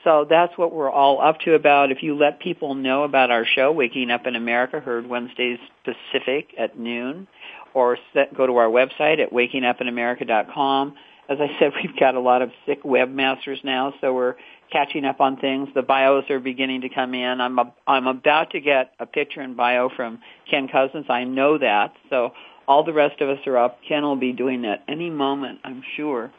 [0.04, 1.92] So that's what we're all up to about.
[1.92, 6.48] If you let people know about our show, Waking Up in America, heard Wednesdays Pacific
[6.58, 7.28] at noon,
[7.72, 10.94] or set, go to our website at wakingupinamerica.com.
[11.28, 14.34] As I said, we've got a lot of sick webmasters now, so we're
[14.72, 15.68] catching up on things.
[15.74, 17.40] The bios are beginning to come in.
[17.40, 21.06] I'm a, I'm about to get a picture and bio from Ken Cousins.
[21.08, 21.92] I know that.
[22.10, 22.32] So
[22.66, 23.78] all the rest of us are up.
[23.86, 26.32] Ken will be doing that any moment, I'm sure.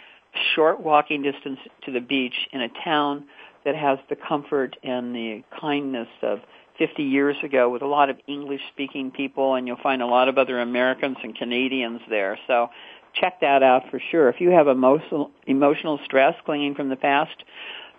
[0.56, 3.26] short walking distance to the beach in a town
[3.65, 6.39] that has the comfort and the kindness of
[6.78, 10.28] 50 years ago with a lot of English speaking people and you'll find a lot
[10.28, 12.38] of other Americans and Canadians there.
[12.47, 12.69] So
[13.13, 14.30] check that out for sure.
[14.30, 17.36] If you have emotional emotional stress clinging from the past,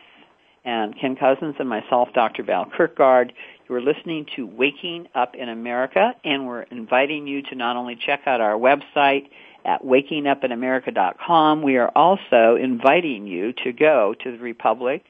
[0.64, 2.42] and Ken Cousins, and myself, Dr.
[2.42, 3.32] Val Kirkgard.
[3.68, 8.22] You're listening to Waking Up in America, and we're inviting you to not only check
[8.26, 9.28] out our website
[9.64, 15.04] at wakingupinamerica.com, we are also inviting you to go to the Republic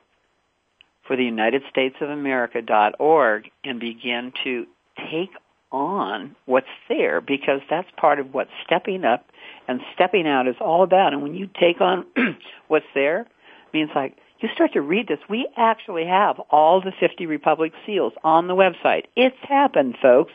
[1.06, 4.66] for the United States of America.org and begin to
[5.10, 5.30] take
[5.70, 9.26] on what's there because that's part of what stepping up
[9.66, 11.12] and stepping out is all about.
[11.12, 12.06] And when you take on
[12.68, 13.26] what's there,
[13.74, 15.18] means like you start to read this.
[15.28, 19.04] We actually have all the 50 Republic seals on the website.
[19.16, 20.32] It's happened, folks.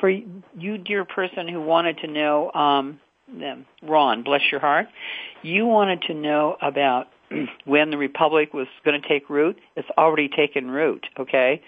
[0.00, 3.00] For you, dear person who wanted to know, um,
[3.82, 4.86] Ron, bless your heart,
[5.42, 7.08] you wanted to know about
[7.64, 9.58] when the Republic was going to take root.
[9.76, 11.62] It's already taken root, okay?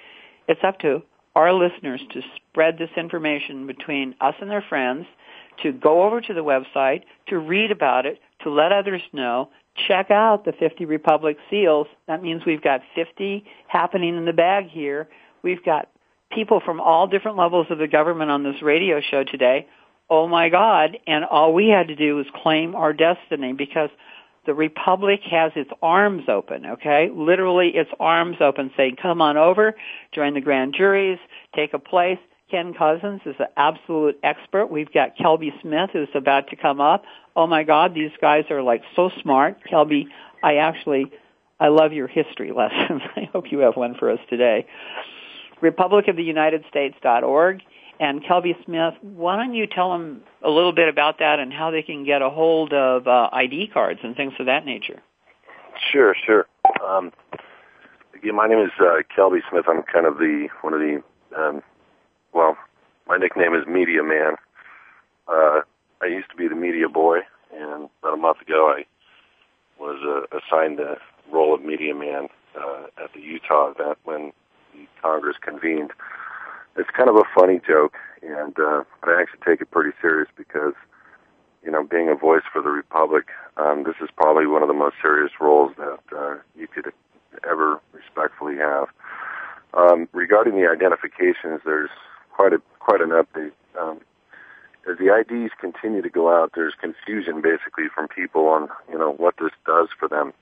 [0.49, 1.03] It's up to
[1.37, 5.07] our listeners to spread this information between us and their friends,
[5.63, 9.51] to go over to the website, to read about it, to let others know,
[9.87, 11.87] check out the 50 Republic seals.
[12.09, 15.09] That means we've got 50 happening in the bag here.
[15.43, 15.91] We've got
[16.33, 19.69] people from all different levels of the government on this radio show today.
[20.09, 20.97] Oh my God.
[21.07, 23.91] And all we had to do was claim our destiny because
[24.47, 27.11] the Republic has its arms open, okay?
[27.13, 29.75] Literally its arms open saying, come on over,
[30.13, 31.19] join the grand juries,
[31.55, 32.19] take a place.
[32.51, 34.67] Ken Cousins is an absolute expert.
[34.67, 37.05] We've got Kelby Smith who's about to come up.
[37.35, 39.59] Oh my God, these guys are like so smart.
[39.69, 40.07] Kelby,
[40.45, 41.11] I actually,
[41.59, 43.03] I love your history lessons.
[43.17, 44.67] I hope you have one for us today.
[45.61, 47.63] Republic of the United States.org.
[47.99, 51.71] And Kelby Smith, why don't you tell them a little bit about that and how
[51.71, 55.03] they can get a hold of uh, ID cards and things of that nature?
[55.93, 56.47] Sure, sure.
[56.87, 57.13] Um,
[58.15, 59.65] again, my name is uh, Kelby Smith.
[59.69, 61.03] I'm kind of the one of the
[61.37, 61.63] um,
[62.33, 62.57] well,
[63.09, 64.35] my nickname is Media Man.
[65.29, 65.61] Uh,
[66.03, 67.21] I used to be the media boy,
[67.55, 68.85] and about a month ago, I
[69.81, 70.97] was uh, assigned the
[71.33, 72.29] role of media man
[72.59, 74.33] uh, at the Utah event when
[74.73, 75.93] the Congress convened.
[76.79, 80.75] It's kind of a funny joke, and uh, I actually take it pretty serious because,
[81.65, 84.75] you know, being a voice for the Republic, um, this is probably one of the
[84.75, 86.93] most serious roles that uh, you could
[87.49, 88.89] ever respectfully have.
[89.75, 91.91] Um, regarding the identifications, there's
[92.33, 93.53] quite a quite an update.
[93.79, 94.01] Um,
[94.89, 99.13] as the IDs continue to go out, there's confusion basically from people on you know
[99.13, 100.33] what this does for them.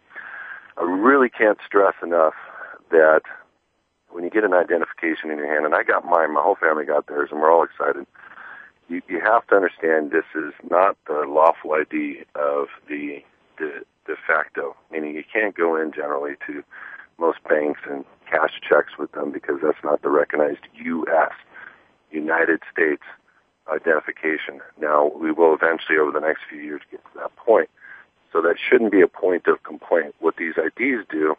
[0.76, 2.34] I really can't stress enough
[2.90, 3.22] that
[4.14, 6.84] when you get an identification in your hand, and I got mine, my whole family
[6.84, 8.06] got theirs, and we're all excited.
[8.88, 13.24] You, you have to understand this is not the lawful ID of the
[13.58, 16.62] de, de facto, meaning you can't go in generally to
[17.18, 21.32] most banks and cash checks with them because that's not the recognized U.S.
[22.12, 23.02] United States
[23.66, 24.60] identification.
[24.80, 27.68] Now, we will eventually, over the next few years, get to that point.
[28.32, 30.14] So that shouldn't be a point of complaint.
[30.20, 31.34] What these IDs do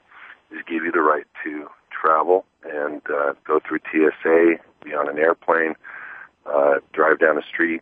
[0.52, 1.68] is give you the right to
[2.06, 5.76] travel and uh, go through TSA, be on an airplane,
[6.46, 7.82] uh, drive down the street.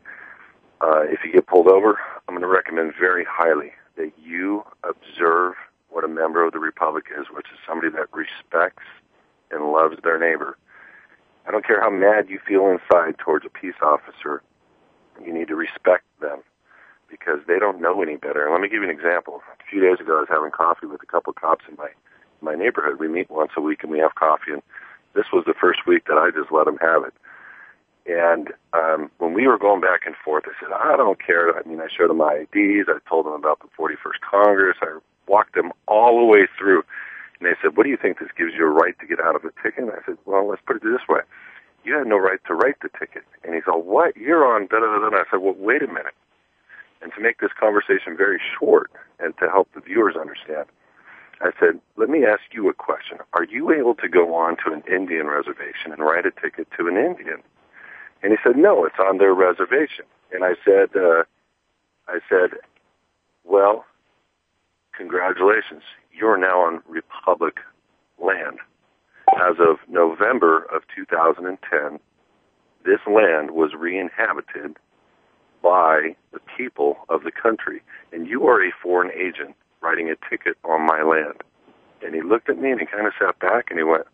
[0.81, 5.53] Uh, if you get pulled over, I'm going to recommend very highly that you observe
[5.89, 8.83] what a member of the Republic is, which is somebody that respects
[9.51, 10.57] and loves their neighbor.
[11.47, 14.41] I don't care how mad you feel inside towards a peace officer,
[15.23, 16.39] you need to respect them
[17.09, 18.43] because they don't know any better.
[18.43, 19.41] And let me give you an example.
[19.59, 21.89] A few days ago, I was having coffee with a couple of cops in my
[22.43, 22.99] my neighborhood.
[22.99, 24.51] We meet once a week and we have coffee.
[24.53, 24.61] And
[25.15, 27.13] this was the first week that I just let them have it.
[28.05, 31.57] And um, when we were going back and forth, I said, I don't care.
[31.57, 32.89] I mean, I showed them my IDs.
[32.89, 34.77] I told them about the 41st Congress.
[34.81, 36.83] I walked them all the way through.
[37.39, 39.35] And they said, what do you think this gives you a right to get out
[39.35, 39.85] of a ticket?
[39.85, 41.21] And I said, well, let's put it this way.
[41.85, 43.23] You had no right to write the ticket.
[43.43, 44.15] And he's all, what?
[44.17, 45.17] You're on da da da da.
[45.17, 46.15] I said, well, wait a minute.
[47.01, 50.67] And to make this conversation very short and to help the viewers understand,
[51.41, 53.17] I said, let me ask you a question.
[53.33, 56.87] Are you able to go on to an Indian reservation and write a ticket to
[56.87, 57.41] an Indian?
[58.21, 60.05] And he said, no, it's on their reservation.
[60.31, 61.23] And I said, uh,
[62.07, 62.57] I said,
[63.43, 63.85] well,
[64.95, 65.83] congratulations.
[66.11, 67.57] You're now on Republic
[68.23, 68.59] land.
[69.35, 71.99] As of November of 2010,
[72.85, 74.77] this land was re-inhabited
[75.61, 77.81] by the people of the country.
[78.11, 81.43] And you are a foreign agent writing a ticket on my land.
[82.03, 84.05] And he looked at me and he kind of sat back and he went,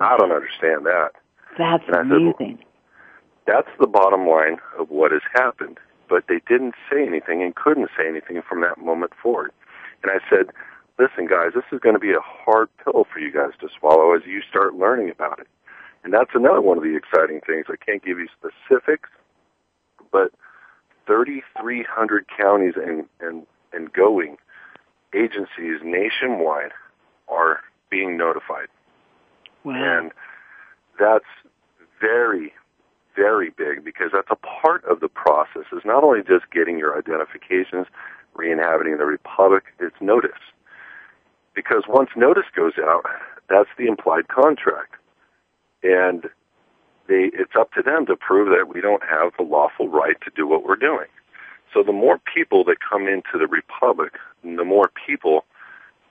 [0.00, 1.10] I don't understand that.
[1.56, 2.58] That's amazing.
[2.58, 2.66] Said,
[3.46, 5.78] that's the bottom line of what has happened.
[6.08, 9.52] But they didn't say anything and couldn't say anything from that moment forward.
[10.02, 10.52] And I said,
[10.98, 14.14] listen, guys, this is going to be a hard pill for you guys to swallow
[14.14, 15.48] as you start learning about it.
[16.04, 17.66] And that's another one of the exciting things.
[17.68, 19.10] I can't give you specifics,
[20.12, 20.32] but
[21.06, 24.36] 3,300 counties and, and, and going
[25.14, 26.72] agencies nationwide
[27.28, 28.68] are being notified.
[29.64, 29.74] Wow.
[29.74, 30.12] And
[30.98, 31.24] that's
[32.00, 32.52] very,
[33.16, 36.96] very big because that's a part of the process is not only just getting your
[36.96, 37.86] identifications,
[38.34, 40.30] re-inhabiting the republic, it's notice.
[41.54, 43.04] Because once notice goes out,
[43.48, 44.94] that's the implied contract.
[45.82, 46.24] And
[47.08, 50.30] they, it's up to them to prove that we don't have the lawful right to
[50.34, 51.06] do what we're doing.
[51.74, 55.44] So the more people that come into the republic, the more people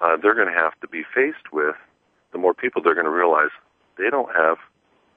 [0.01, 1.75] uh, they're going to have to be faced with,
[2.32, 3.49] the more people they're going to realize
[3.97, 4.57] they don't have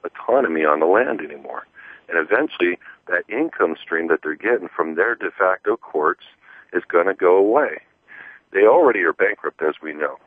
[0.03, 1.67] autonomy on the land anymore.
[2.09, 6.23] And eventually, that income stream that they're getting from their de facto courts
[6.73, 7.81] is going to go away.
[8.51, 10.17] They already are bankrupt, as we know.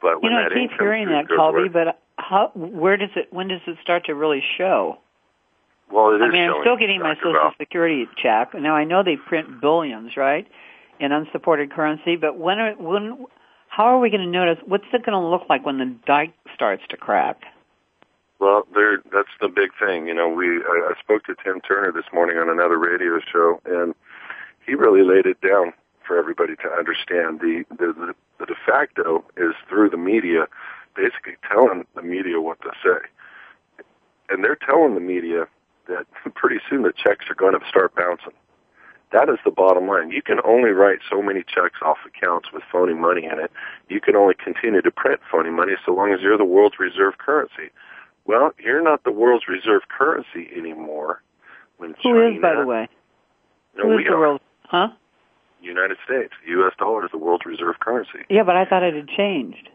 [0.00, 1.68] But you know, I keep hearing that, Colby.
[1.68, 2.50] But how?
[2.54, 3.32] Where does it?
[3.32, 4.98] When does it start to really show?
[5.90, 7.52] Well, it I is mean, I'm still getting my Social.
[7.58, 8.54] Security check.
[8.54, 10.46] Now I know they print billions, right,
[11.00, 12.16] in unsupported currency.
[12.16, 13.26] But when are, when?
[13.68, 14.62] How are we going to notice?
[14.66, 17.42] What's it going to look like when the dike starts to crack?
[18.38, 18.98] Well, there.
[19.12, 20.06] That's the big thing.
[20.06, 20.46] You know, we.
[20.46, 23.94] I, I spoke to Tim Turner this morning on another radio show, and
[24.66, 25.72] he really laid it down
[26.06, 27.40] for everybody to understand.
[27.40, 30.46] The the the, the de facto is through the media,
[30.94, 33.84] basically telling the media what to say,
[34.28, 35.46] and they're telling the media
[35.88, 38.32] that pretty soon the checks are going to start bouncing.
[39.14, 40.10] That is the bottom line.
[40.10, 43.52] You can only write so many checks off accounts with phony money in it.
[43.88, 47.18] You can only continue to print phony money so long as you're the world's reserve
[47.18, 47.70] currency.
[48.26, 51.22] Well, you're not the world's reserve currency anymore.
[51.76, 52.88] When Who China, is, by the way?
[53.76, 54.40] No, Who we the world?
[54.64, 54.88] Huh?
[55.62, 56.32] United States.
[56.44, 56.72] The U.S.
[56.76, 58.18] dollar is the world's reserve currency.
[58.28, 59.68] Yeah, but I thought it had changed.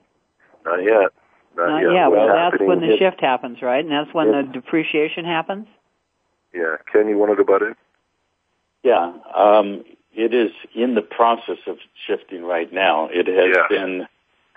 [0.65, 1.11] Not yet.
[1.55, 1.93] Not Uh, yet.
[1.93, 3.83] yeah, well, that's when the is- shift happens, right?
[3.85, 4.41] And that's when Yeah.
[4.41, 5.67] the depreciation happens.
[6.53, 6.75] Yeah.
[6.91, 7.77] Ken, you want to go about it?
[8.83, 11.77] Yeah, um, it is in the process of
[12.07, 13.09] shifting right now.
[13.11, 13.67] It has Yeah.
[13.67, 14.07] been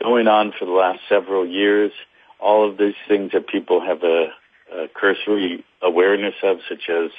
[0.03, 1.93] going on for the last several years.
[2.39, 4.33] All of these things that people have a,
[4.73, 7.11] a cursory awareness of, such as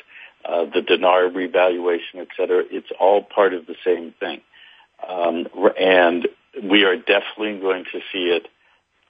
[0.46, 4.42] uh, the dinar revaluation, et cetera, it's all part of the same thing.
[5.08, 5.48] Um,
[5.80, 6.28] and
[6.62, 8.48] we are definitely going to see it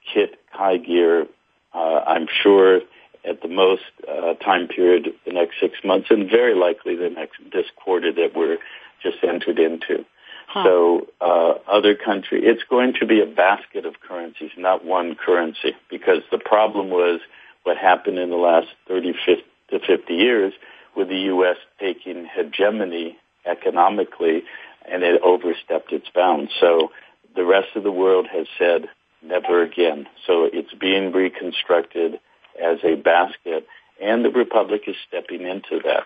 [0.02, 1.28] hit high gear,
[1.74, 2.82] uh, I'm sure,
[3.26, 7.38] at the most uh, time period the next six months, and very likely the next
[7.52, 8.58] this quarter that we're
[9.02, 10.06] just entered into.
[10.48, 10.64] Huh.
[10.64, 15.76] So uh, other country, it's going to be a basket of currencies, not one currency,
[15.90, 17.22] because the problem was
[17.64, 20.54] what happened in the last 30 50 to 50 years
[20.96, 21.58] with the U.S.
[21.80, 24.44] taking hegemony economically,
[24.90, 26.52] and it overstepped its bounds.
[26.60, 26.92] So
[27.36, 28.90] the rest of the world has said
[29.24, 30.08] never again.
[30.28, 32.20] So it's being reconstructed
[32.62, 33.68] as a basket,
[34.02, 36.04] and the Republic is stepping into that.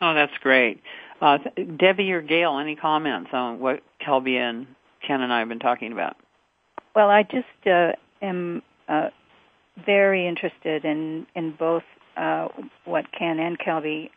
[0.00, 0.82] Oh, that's great.
[1.20, 1.38] Uh,
[1.76, 4.66] Debbie or Gail, any comments on what Kelby and
[5.06, 6.16] Ken and I have been talking about?
[6.94, 9.08] Well, I just uh, am uh,
[9.84, 11.84] very interested in in both
[12.16, 12.48] uh,
[12.84, 14.10] what Ken and Kelby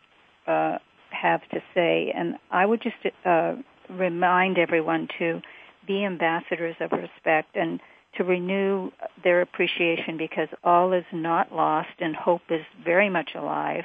[0.46, 0.78] uh,
[1.10, 3.54] have to say, and I would just uh,
[3.88, 5.40] remind everyone to
[5.86, 7.80] be ambassadors of respect and
[8.16, 8.90] to renew
[9.22, 13.84] their appreciation because all is not lost and hope is very much alive.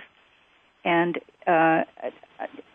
[0.84, 1.84] And uh,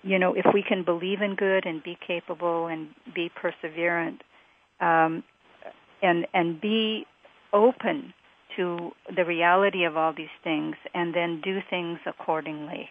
[0.02, 4.20] you know, if we can believe in good and be capable and be perseverant,
[4.80, 5.22] um,
[6.02, 7.06] and and be
[7.52, 8.14] open
[8.56, 12.88] to the reality of all these things, and then do things accordingly.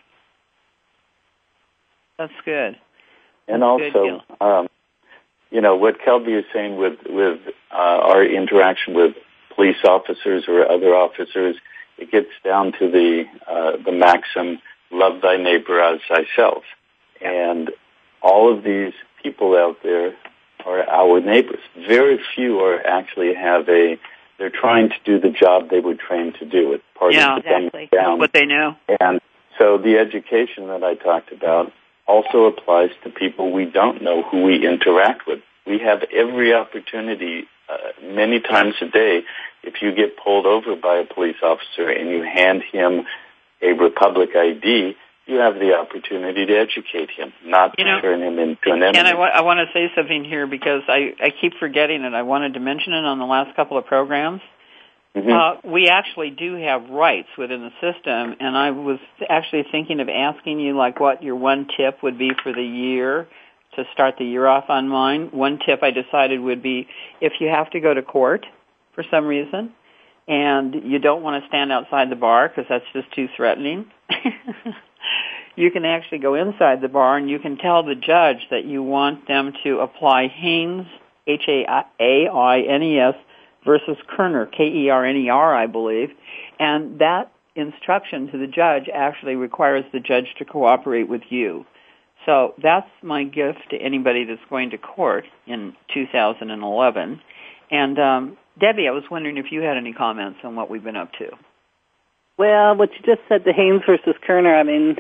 [2.18, 2.76] That's good.
[3.47, 4.68] And also, um,
[5.52, 7.39] you know, what Kelby is saying with with
[7.72, 9.16] uh, our interaction with
[9.56, 11.56] police officers or other officers,
[11.97, 14.60] it gets down to the uh, the maxim
[14.91, 16.64] love thy neighbor as thyself.
[17.22, 17.72] And
[18.22, 20.16] all of these people out there
[20.66, 21.60] are our neighbors.
[21.76, 24.00] Very few are actually have a,
[24.38, 26.74] they're trying to do the job they were trained to do.
[26.74, 27.89] It's part yeah, of exactly.
[27.91, 28.20] down.
[28.20, 28.76] what they know.
[29.00, 29.20] And
[29.58, 31.72] so the education that I talked about
[32.10, 35.39] also applies to people we don't know who we interact with.
[35.68, 39.22] We have every opportunity, uh, many times a day,
[39.62, 43.05] if you get pulled over by a police officer and you hand him
[43.62, 44.95] a Republic ID,
[45.28, 48.97] you have the opportunity to educate him, not You know, turn him into an enemy.
[48.97, 52.14] And I, wa- I want to say something here because I, I keep forgetting it.
[52.14, 54.41] I wanted to mention it on the last couple of programs.
[55.16, 55.32] Mhm.
[55.32, 60.10] Uh, we actually do have rights within the system, and I was actually thinking of
[60.10, 63.28] asking you, like, what your one tip would be for the year
[63.76, 65.30] to start the year off on mine.
[65.32, 66.88] One tip I decided would be
[67.22, 68.45] if you have to go to court
[68.93, 69.74] for some reason,
[70.28, 73.89] and you don't want to stand outside the bar because that's just too threatening.
[75.55, 78.84] you can actually go inside the bar and you can tell the judge that you
[78.84, 80.86] want them to apply Haines,
[81.26, 83.16] H-A-I-N-E-S,
[83.70, 86.09] versus Kerner, K-E-R-N-E-R, I believe.
[86.59, 91.65] And that instruction to the judge actually requires the judge to cooperate with you.
[92.26, 97.22] So that's my gift to anybody that's going to court in 2011.
[97.70, 100.97] And um, Debbie, I was wondering if you had any comments on what we've been
[100.97, 101.30] up to.
[102.39, 104.95] Well, what you just said, the Haines versus Kerner, I mean,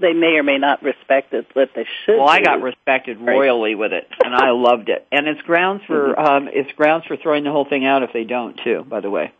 [0.00, 2.18] they may or may not respect it, but they should.
[2.18, 5.06] Well, I got respected royally with it, and I loved it.
[5.12, 8.24] And it's grounds for um, it's grounds for throwing the whole thing out if they
[8.24, 8.84] don't too.
[8.88, 9.32] By the way,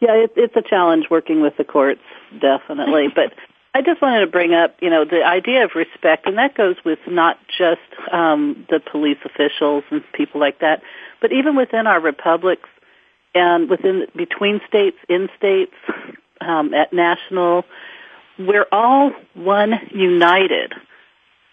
[0.00, 2.02] Yeah, it, it's a challenge working with the courts,
[2.40, 3.08] definitely.
[3.14, 3.34] but
[3.74, 6.76] I just wanted to bring up, you know, the idea of respect, and that goes
[6.84, 7.80] with not just
[8.12, 10.82] um, the police officials and people like that,
[11.20, 12.68] but even within our republics
[13.34, 15.72] and within between states, in states,
[16.42, 17.64] um, at national,
[18.46, 20.72] we're all one united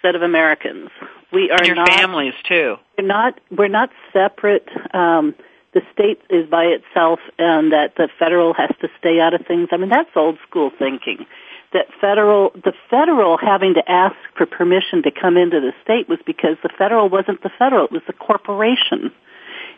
[0.01, 0.89] set of Americans.
[1.31, 2.77] We are and your not families too.
[2.97, 4.67] we're not we're not separate.
[4.93, 5.35] Um,
[5.73, 9.69] the state is by itself, and that the federal has to stay out of things.
[9.71, 11.25] I mean, that's old school thinking.
[11.73, 16.17] That federal, the federal having to ask for permission to come into the state was
[16.25, 19.11] because the federal wasn't the federal; it was the corporation.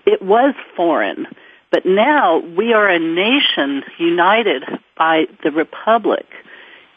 [0.06, 1.28] It was foreign,
[1.72, 4.64] but now we are a nation united
[4.98, 6.26] by the republic,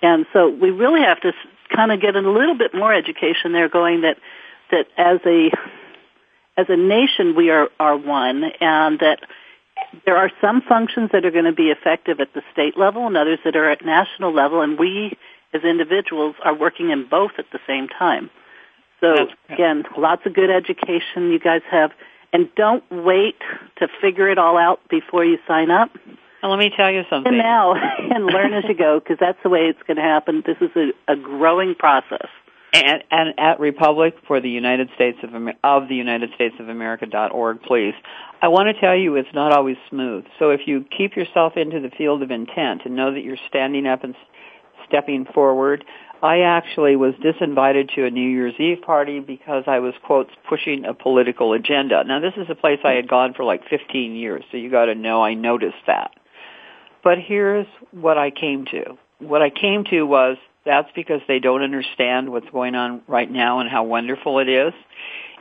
[0.05, 1.33] and so we really have to
[1.75, 4.19] kind of get a little bit more education there, going that
[4.71, 5.51] that as a
[6.59, 9.21] as a nation we are are one, and that
[10.05, 13.17] there are some functions that are going to be effective at the state level and
[13.17, 15.17] others that are at national level, and we
[15.55, 18.29] as individuals are working in both at the same time.
[19.01, 21.93] So again, lots of good education you guys have,
[22.33, 23.41] and don't wait
[23.79, 25.91] to figure it all out before you sign up.
[26.45, 27.33] And let me tell you something.
[27.33, 30.43] And now, and learn as you go, because that's the way it's going to happen.
[30.47, 32.29] This is a, a growing process.
[32.75, 35.31] and, and at Republic for the United States of,
[35.65, 37.95] of the United States of America.org, please.
[38.43, 40.27] I want to tell you it's not always smooth.
[40.39, 43.87] So if you keep yourself into the field of intent and know that you're standing
[43.87, 44.15] up and
[44.87, 45.83] stepping forward,
[46.23, 50.85] I actually was disinvited to a New Year's Eve party because I was, quote, pushing
[50.85, 52.05] a political agenda.
[52.05, 54.95] Now this is a place I had gone for like 15 years, so you gotta
[54.95, 56.11] know I noticed that.
[57.05, 58.97] But here's what I came to.
[59.19, 63.61] What I came to was that's because they don't understand what's going on right now
[63.61, 64.73] and how wonderful it is.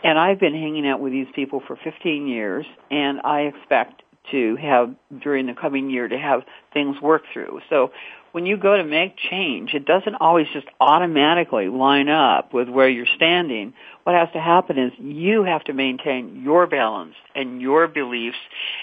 [0.03, 4.57] And I've been hanging out with these people for 15 years, and I expect to
[4.57, 6.41] have, during the coming year, to have
[6.73, 7.61] things work through.
[7.69, 7.91] So
[8.33, 12.89] when you go to make change, it doesn't always just automatically line up with where
[12.89, 13.73] you're standing.
[14.05, 18.37] What has to happen is you have to maintain your balance and your beliefs,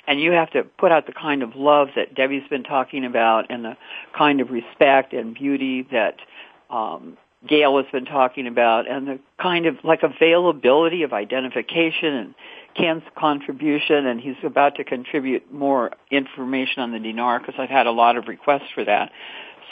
[0.07, 3.51] and you have to put out the kind of love that Debbie's been talking about
[3.51, 3.77] and the
[4.17, 6.15] kind of respect and beauty that
[6.71, 7.19] um,
[7.49, 12.35] Gail has been talking about and the kind of like availability of identification and
[12.77, 17.87] Ken's contribution and he's about to contribute more information on the dinar because I've had
[17.87, 19.11] a lot of requests for that.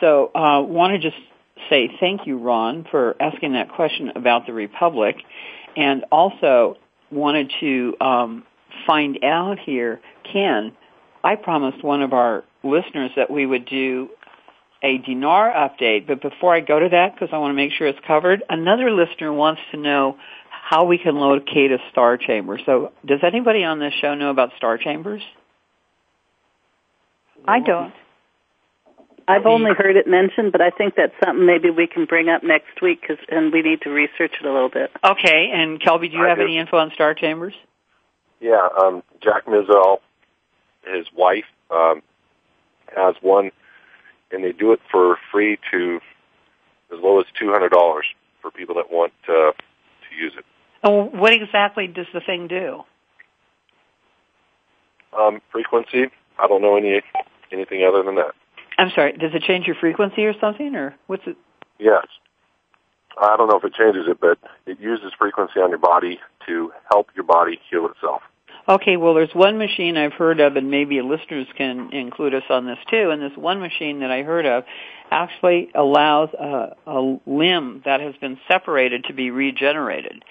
[0.01, 1.21] So uh want to just
[1.69, 5.16] say thank you Ron for asking that question about the republic
[5.77, 6.79] and also
[7.11, 8.45] wanted to um
[8.87, 10.01] find out here
[10.33, 10.73] Ken
[11.23, 14.09] I promised one of our listeners that we would do
[14.83, 17.87] a dinar update, but before I go to that, because I want to make sure
[17.87, 20.16] it's covered, another listener wants to know
[20.51, 22.61] how we can locate a star chamber.
[22.64, 25.22] So does anybody on this show know about star chambers?
[27.47, 27.93] I don't.
[29.26, 32.43] I've only heard it mentioned, but I think that's something maybe we can bring up
[32.43, 34.91] next week, cause, and we need to research it a little bit.
[35.05, 36.45] Okay, and Kelby, do you I have do.
[36.45, 37.53] any info on star chambers?
[38.41, 39.99] Yeah, um, Jack Mizell,
[40.83, 42.03] his wife, um,
[42.97, 43.51] has one,
[44.31, 46.01] and they do it for free to
[46.93, 48.07] as low as two hundred dollars
[48.41, 50.45] for people that want uh, to use it.
[50.83, 52.83] And what exactly does the thing do?
[55.18, 56.07] Um, frequency,
[56.39, 57.01] I don't know any
[57.51, 58.33] anything other than that.
[58.79, 61.37] I'm sorry, does it change your frequency or something, or what's it?
[61.79, 62.07] Yes.
[63.20, 66.72] I don't know if it changes it, but it uses frequency on your body to
[66.89, 68.22] help your body heal itself.
[68.69, 72.66] Okay, well, there's one machine I've heard of, and maybe listeners can include us on
[72.66, 73.09] this too.
[73.11, 74.64] And this one machine that I heard of
[75.11, 80.23] actually allows a, a limb that has been separated to be regenerated.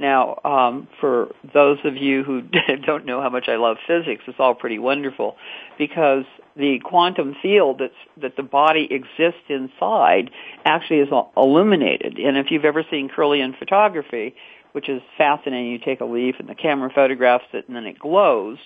[0.00, 2.42] Now, um, for those of you who
[2.84, 5.36] don't know how much I love physics, it's all pretty wonderful
[5.78, 6.24] because
[6.56, 10.30] the quantum field that's, that the body exists inside
[10.64, 12.18] actually is illuminated.
[12.18, 14.34] And if you've ever seen Kirlian photography,
[14.74, 15.70] which is fascinating.
[15.70, 18.58] You take a leaf and the camera photographs it and then it glows.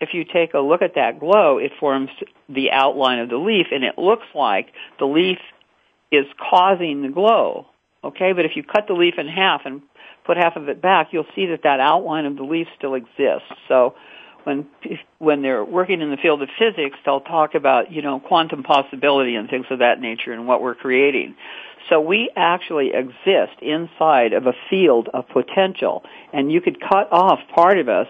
[0.00, 2.10] If you take a look at that glow, it forms
[2.48, 5.38] the outline of the leaf and it looks like the leaf
[6.10, 7.66] is causing the glow.
[8.02, 9.82] Okay, but if you cut the leaf in half and
[10.24, 13.52] put half of it back, you'll see that that outline of the leaf still exists.
[13.68, 13.94] So
[14.44, 14.66] when
[15.18, 19.34] when they're working in the field of physics, they'll talk about, you know, quantum possibility
[19.36, 21.34] and things of that nature and what we're creating.
[21.88, 27.40] So we actually exist inside of a field of potential, and you could cut off
[27.54, 28.06] part of us,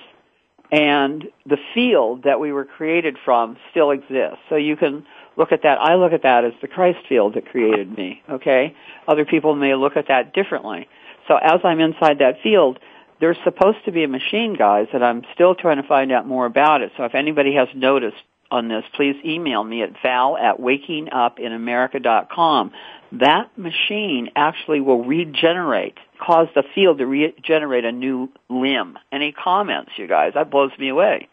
[0.70, 4.38] and the field that we were created from still exists.
[4.48, 5.06] So you can
[5.36, 5.78] look at that.
[5.80, 8.74] I look at that as the Christ field that created me, okay?
[9.08, 10.88] Other people may look at that differently.
[11.28, 12.78] So as I'm inside that field,
[13.22, 16.44] there's supposed to be a machine, guys, and I'm still trying to find out more
[16.44, 16.90] about it.
[16.96, 18.16] So if anybody has noticed
[18.50, 22.72] on this, please email me at val at wakingupinamerica.com.
[23.12, 28.98] That machine actually will regenerate, cause the field to regenerate a new limb.
[29.12, 30.32] Any comments, you guys?
[30.34, 31.28] That blows me away.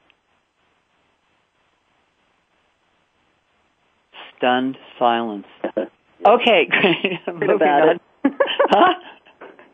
[4.38, 5.48] Stunned silence.
[6.28, 7.18] Okay, great.
[7.28, 7.96] Moving on.
[7.96, 8.02] it.
[8.70, 8.94] huh?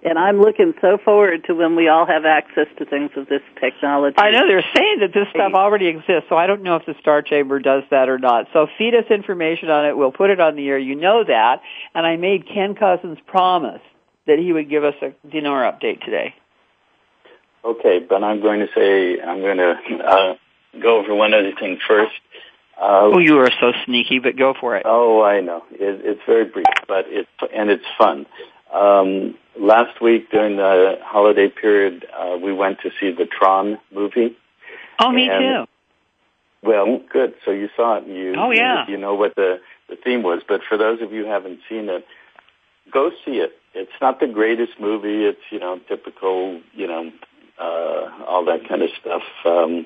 [0.06, 3.42] And I'm looking so forward to when we all have access to things of this
[3.60, 4.16] technology.
[4.20, 6.94] I know they're saying that this stuff already exists, so I don't know if the
[7.02, 8.46] Star Chamber does that or not.
[8.54, 9.98] So feed us information on it.
[9.98, 10.78] We'll put it on the air.
[10.78, 11.62] You know that.
[11.96, 13.82] And I made Ken Cousins promise
[14.28, 16.36] that he would give us a dinar update today.
[17.64, 19.74] Okay, but I'm going to say I'm going to
[20.06, 20.34] uh,
[20.84, 22.14] go over one other thing first.
[22.80, 24.84] Uh, Oh, you are so sneaky, but go for it.
[24.86, 25.64] Oh, I know.
[25.72, 28.28] It, it's very brief, but it's and it's fun.
[28.72, 34.36] Um, last week during the holiday period, uh, we went to see the Tron movie.
[35.00, 35.72] Oh, me and- too.
[36.68, 37.36] Well, good.
[37.46, 38.06] So you saw it.
[38.06, 38.86] And you, Oh, yeah.
[38.88, 40.42] You, you know what the the theme was.
[40.48, 42.06] But for those of you who haven't seen it,
[42.92, 43.52] go see it.
[43.76, 45.26] It's not the greatest movie.
[45.26, 47.12] It's you know typical you know
[47.60, 49.22] uh, all that kind of stuff.
[49.46, 49.86] Um,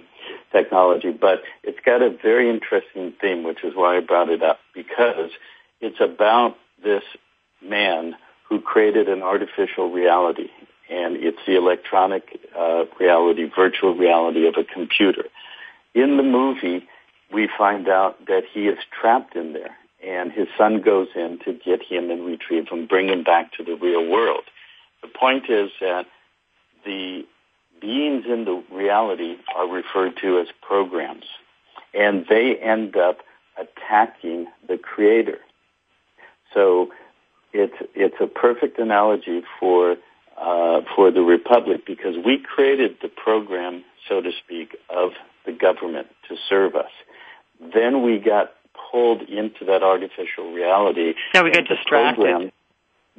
[0.52, 4.60] technology, but it's got a very interesting theme, which is why I brought it up
[4.74, 5.32] because
[5.82, 7.04] it's about this
[7.62, 8.16] man
[8.50, 10.50] who created an artificial reality,
[10.90, 15.26] and it's the electronic uh, reality, virtual reality of a computer.
[15.94, 16.88] In the movie,
[17.32, 21.54] we find out that he is trapped in there, and his son goes in to
[21.54, 24.44] get him and retrieve him, bring him back to the real world.
[25.04, 26.08] The point is that
[26.86, 27.26] the
[27.80, 31.26] beings in the reality are referred to as programs,
[31.94, 33.20] and they end up
[33.58, 35.38] attacking the creator.
[36.54, 36.90] So
[37.54, 39.96] it's it's a perfect analogy for
[40.38, 45.12] uh, for the republic because we created the program, so to speak, of
[45.46, 46.92] the government to serve us.
[47.74, 48.54] Then we got
[48.92, 51.14] pulled into that artificial reality.
[51.34, 52.52] Yeah, we got distracted.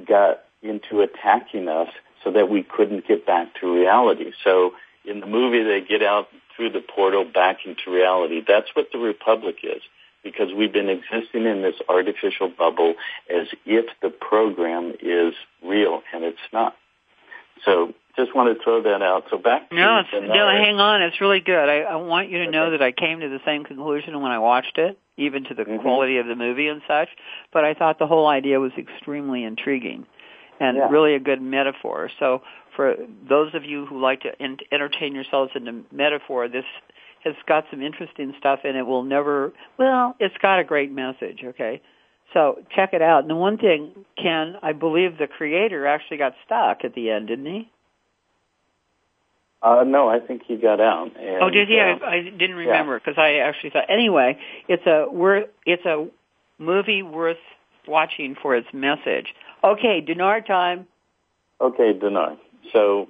[0.06, 1.88] Got into attacking us
[2.24, 4.32] so that we couldn't get back to reality.
[4.44, 4.72] So
[5.04, 8.42] in the movie, they get out through the portal back into reality.
[8.46, 9.82] That's what the Republic is.
[10.22, 12.94] Because we've been existing in this artificial bubble
[13.28, 16.76] as if the program is real and it's not.
[17.64, 19.24] So just want to throw that out.
[19.30, 21.02] So back to no, it's, no, hang on.
[21.02, 21.68] It's really good.
[21.68, 22.50] I, I want you to okay.
[22.50, 25.62] know that I came to the same conclusion when I watched it, even to the
[25.62, 25.82] mm-hmm.
[25.82, 27.08] quality of the movie and such.
[27.52, 30.06] But I thought the whole idea was extremely intriguing
[30.58, 30.88] and yeah.
[30.90, 32.10] really a good metaphor.
[32.18, 32.42] So
[32.76, 32.96] for
[33.28, 36.64] those of you who like to in- entertain yourselves in the metaphor, this
[37.24, 41.40] has got some interesting stuff and it will never, well, it's got a great message,
[41.44, 41.80] okay?
[42.32, 43.22] So check it out.
[43.22, 47.28] And the one thing, Ken, I believe the creator actually got stuck at the end,
[47.28, 47.70] didn't he?
[49.62, 51.10] Uh, no, I think he got out.
[51.16, 51.78] And, oh, did he?
[51.78, 53.24] Uh, I, I didn't remember because yeah.
[53.24, 53.90] I actually thought.
[53.90, 55.50] Anyway, it's a worth.
[55.66, 56.08] It's a
[56.58, 57.36] movie worth
[57.86, 59.34] watching for its message.
[59.62, 60.86] Okay, dinar time.
[61.60, 62.38] Okay, dinar.
[62.72, 63.08] So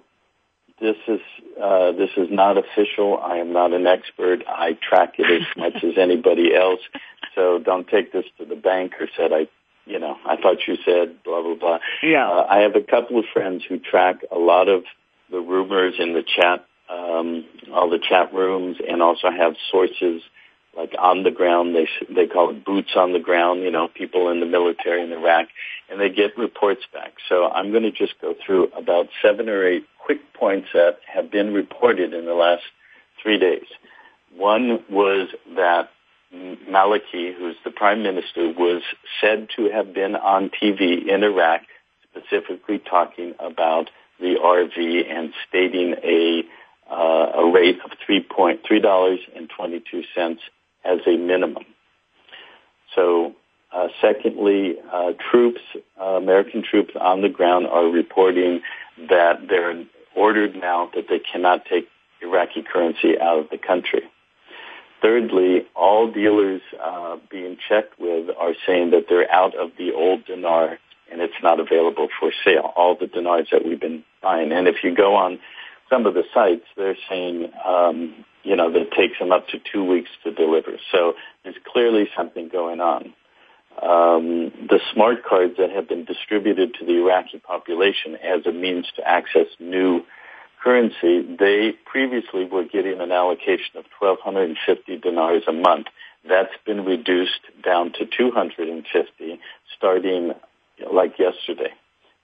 [0.81, 1.21] this is
[1.63, 3.19] uh, this is not official.
[3.19, 4.43] I am not an expert.
[4.49, 6.81] I track it as much as anybody else.
[7.35, 9.47] So don't take this to the bank or said I,
[9.85, 11.79] you know, I thought you said blah blah blah.
[12.03, 12.29] Yeah.
[12.29, 14.85] Uh, I have a couple of friends who track a lot of
[15.31, 20.23] the rumors in the chat, um, all the chat rooms, and also have sources
[20.77, 21.75] like on the ground.
[21.75, 23.63] They they call it boots on the ground.
[23.63, 25.49] You know, people in the military in Iraq,
[25.91, 27.15] and they get reports back.
[27.29, 31.31] So I'm going to just go through about seven or eight quick points that have
[31.31, 32.63] been reported in the last
[33.23, 33.67] three days.
[34.37, 35.91] One was that
[36.33, 38.83] Maliki, who's the prime minister, was
[39.21, 41.63] said to have been on TV in Iraq,
[42.11, 43.91] specifically talking about
[44.21, 46.43] the RV and stating a
[46.89, 50.41] uh, a rate of three point three dollars and twenty two cents
[50.85, 51.65] as a minimum.
[52.95, 53.35] So,
[53.73, 55.61] uh, secondly, uh, troops,
[56.01, 58.63] uh, American troops on the ground are reporting
[59.09, 59.85] that they're
[60.17, 61.89] ordered now that they cannot take
[62.21, 64.03] Iraqi currency out of the country.
[65.01, 70.27] Thirdly, all dealers uh, being checked with are saying that they're out of the old
[70.27, 70.79] dinar
[71.11, 72.73] and it's not available for sale.
[72.77, 75.39] All the dinars that we've been buying, and if you go on
[75.89, 79.85] some of the sites, they're saying um, you know, that takes them up to two
[79.85, 80.79] weeks to deliver.
[80.93, 81.15] So
[81.45, 83.15] there's clearly something going on.
[83.83, 88.87] Um, the smart cards that have been distributed to the Iraqi population as a means
[88.97, 90.03] to access new
[90.63, 95.87] currency, they previously were getting an allocation of 1,250 dinars a month.
[96.29, 99.41] That's been reduced down to 250
[99.77, 100.33] starting
[100.93, 101.73] like yesterday,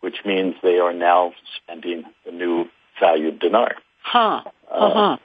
[0.01, 2.67] which means they are now spending the new
[3.01, 3.77] valued dinar.
[4.03, 4.43] Huh.
[4.71, 5.01] Uh-huh.
[5.01, 5.17] Uh,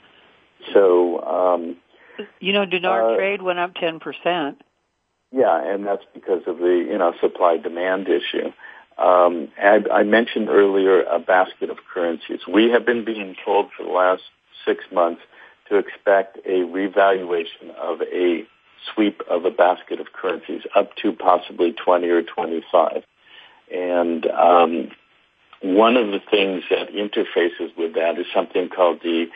[0.73, 1.77] so, um,
[2.39, 4.55] you know, dinar uh, trade went up 10%.
[5.31, 8.51] Yeah, and that's because of the, you know, supply demand issue.
[8.97, 12.41] Um, I, I mentioned earlier a basket of currencies.
[12.51, 14.23] We have been being told for the last
[14.65, 15.21] six months
[15.69, 18.45] to expect a revaluation of a
[18.93, 23.03] sweep of a basket of currencies up to possibly 20 or 25.
[23.73, 24.91] And um,
[25.61, 29.27] one of the things that interfaces with that is something called the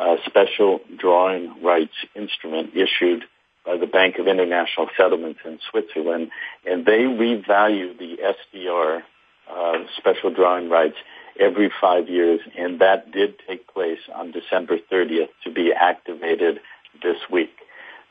[0.00, 3.24] uh, special drawing rights instrument issued
[3.66, 6.30] by the Bank of International Settlements in Switzerland,
[6.64, 8.16] and they revalue the
[8.56, 9.02] SDR
[9.50, 10.96] uh, special drawing rights
[11.38, 16.60] every five years, and that did take place on December 30th to be activated
[17.02, 17.50] this week.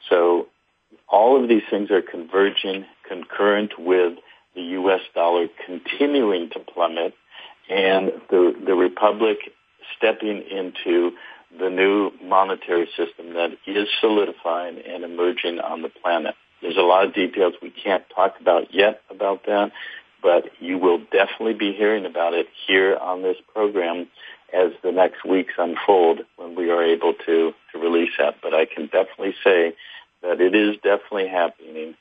[0.10, 0.48] So
[1.08, 4.14] all of these things are converging concurrent with
[4.56, 5.02] the U.S.
[5.16, 7.14] dollar continuing to plummet
[7.70, 9.38] and the, the Republic
[9.98, 11.12] stepping into
[11.58, 16.36] the new monetary system that is solidifying and emerging on the planet.
[16.62, 19.72] There's a lot of details we can't talk about yet about that,
[20.22, 24.08] but you will definitely be hearing about it here on this program
[24.54, 28.36] as the next weeks unfold when we are able to, to release that.
[28.42, 29.76] But I can definitely say
[30.22, 31.96] that it is definitely happening.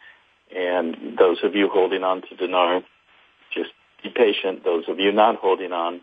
[0.55, 2.83] And those of you holding on to dinar,
[3.55, 3.71] just
[4.03, 4.65] be patient.
[4.65, 6.01] Those of you not holding on,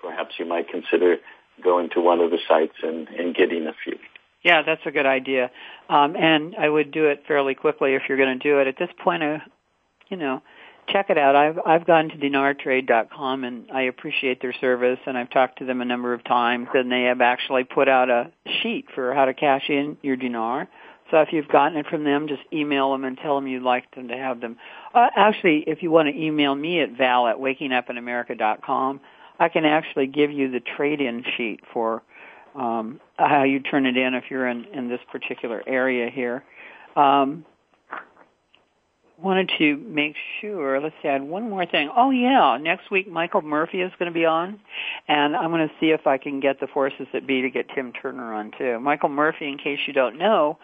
[0.00, 1.16] perhaps you might consider
[1.62, 3.98] going to one of the sites and, and getting a few.
[4.42, 5.50] Yeah, that's a good idea.
[5.88, 8.68] Um, and I would do it fairly quickly if you're going to do it.
[8.68, 9.38] At this point, uh,
[10.08, 10.42] you know,
[10.88, 11.34] check it out.
[11.34, 15.80] I've I've gone to dinartrade.com and I appreciate their service and I've talked to them
[15.80, 18.30] a number of times and they have actually put out a
[18.62, 20.68] sheet for how to cash in your dinar.
[21.10, 23.94] So if you've gotten it from them, just email them and tell them you'd like
[23.94, 24.56] them to have them.
[24.92, 29.00] Uh, actually, if you want to email me at val at wakingupinamerica.com,
[29.38, 32.02] I can actually give you the trade-in sheet for
[32.54, 36.42] um, how you turn it in if you're in, in this particular area here.
[36.96, 37.44] Um,
[39.18, 41.90] wanted to make sure, let's add one more thing.
[41.94, 44.60] Oh yeah, next week Michael Murphy is going to be on,
[45.08, 47.66] and I'm going to see if I can get the forces that be to get
[47.74, 48.78] Tim Turner on too.
[48.80, 50.58] Michael Murphy, in case you don't know,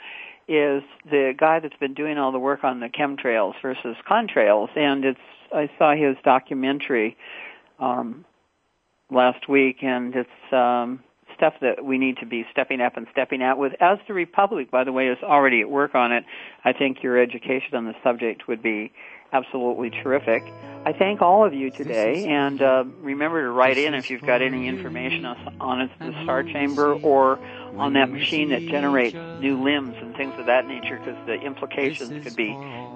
[0.48, 5.04] is the guy that's been doing all the work on the chemtrails versus contrails, and
[5.04, 5.20] it's
[5.54, 7.16] I saw his documentary
[7.78, 8.24] um,
[9.12, 11.00] last week, and it's um,
[11.36, 13.72] stuff that we need to be stepping up and stepping out with.
[13.80, 16.24] As the Republic, by the way, is already at work on it.
[16.64, 18.92] I think your education on the subject would be
[19.32, 20.42] absolutely terrific.
[20.84, 24.42] I thank all of you today, and uh, remember to write in if you've got
[24.42, 27.38] any information on the star chamber or
[27.78, 32.22] on that machine that generates new limbs and things of that nature, because the implications
[32.22, 32.50] could be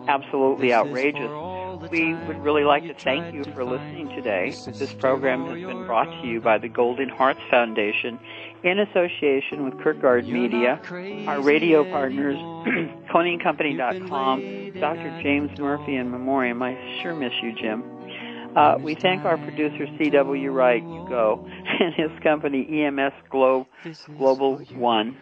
[0.08, 1.65] absolutely outrageous.
[1.90, 4.54] We would really like to thank you for listening today.
[4.66, 8.18] This program has been brought to you by the Golden Hearts Foundation
[8.62, 10.80] in association with Kirkgard Media,
[11.28, 12.36] our radio partners,
[13.10, 14.40] ConingCompany.com,
[14.80, 15.22] Dr.
[15.22, 16.62] James Murphy in memoriam.
[16.62, 17.84] I sure miss you, Jim.
[18.56, 20.50] Uh, we thank our producer C.W.
[20.50, 21.46] Wright, go,
[21.80, 23.66] and his company EMS Globe,
[24.16, 25.16] Global One.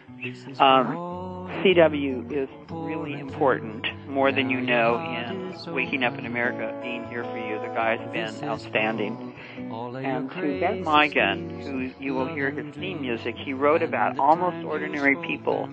[0.59, 1.24] Um,
[1.63, 7.23] CW is really important, more than you know, in Waking Up in America, being here
[7.23, 7.59] for you.
[7.59, 9.33] The guy's been outstanding.
[9.57, 14.65] And to Ben Migan, who you will hear his theme music, he wrote about almost
[14.65, 15.67] ordinary people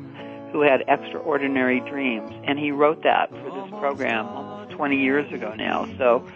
[0.53, 2.31] who had extraordinary dreams.
[2.45, 5.89] And he wrote that for this program almost 20 years ago now.
[5.99, 6.27] So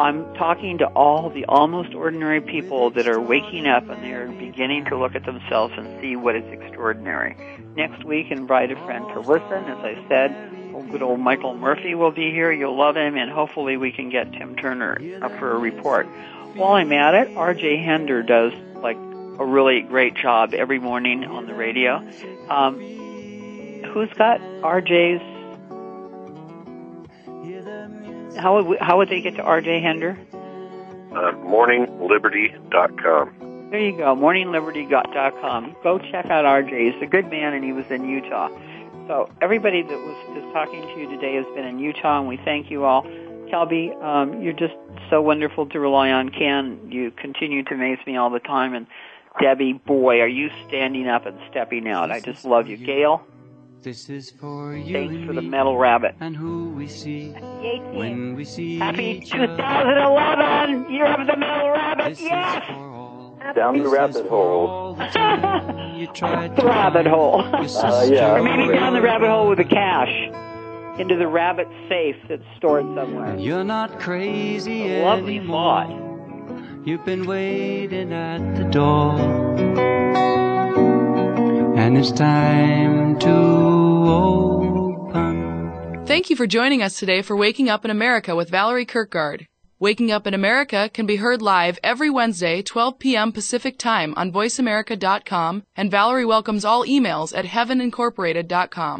[0.00, 4.86] I'm talking to all the almost ordinary people that are waking up and they're beginning
[4.86, 7.36] to look at themselves and see what is extraordinary.
[7.76, 9.64] Next week, invite a friend to listen.
[9.64, 10.50] As I said,
[10.90, 12.52] good old Michael Murphy will be here.
[12.52, 16.06] You'll love him, and hopefully we can get Tim Turner up for a report.
[16.54, 17.82] While I'm at it, R.J.
[17.82, 21.96] Hender does like a really great job every morning on the radio.
[22.48, 22.80] Um,
[23.92, 25.22] who's got RJ's?
[28.36, 30.18] How would we, how would they get to RJ Hender?
[31.12, 33.49] Uh, morningliberty.com.
[33.70, 35.76] There you go, morningliberty.com.
[35.84, 36.92] Go check out RJ.
[36.92, 38.48] He's a good man, and he was in Utah.
[39.06, 42.36] So everybody that was just talking to you today has been in Utah, and we
[42.36, 43.04] thank you all.
[43.52, 44.74] Kelby, um, you're just
[45.08, 46.30] so wonderful to rely on.
[46.30, 48.88] Ken, you continue to amaze me all the time, and
[49.40, 52.10] Debbie, boy, are you standing up and stepping out.
[52.10, 52.76] I just love you.
[52.76, 53.24] Gail,
[53.82, 56.16] this is for you Thanks for the metal rabbit.
[56.20, 62.10] And who we see when we see Happy 2011 year of the metal rabbit.
[62.10, 62.89] This yes.
[63.54, 64.94] Down the rabbit hole.
[64.94, 67.42] the rabbit hole.
[67.42, 68.34] Uh, yeah.
[68.36, 70.10] or maybe down the rabbit hole with the cash
[70.98, 73.36] into the rabbit safe that's stored somewhere.
[73.36, 75.84] You're not crazy A lovely anymore.
[75.86, 76.86] thought.
[76.86, 79.18] You've been waiting at the door.
[81.78, 83.30] And it's time to
[85.00, 86.06] open.
[86.06, 89.46] Thank you for joining us today for Waking Up in America with Valerie Kirkgard.
[89.82, 93.32] Waking Up in America can be heard live every Wednesday, 12 p.m.
[93.32, 98.98] Pacific Time on VoiceAmerica.com, and Valerie welcomes all emails at heavenincorporated.com.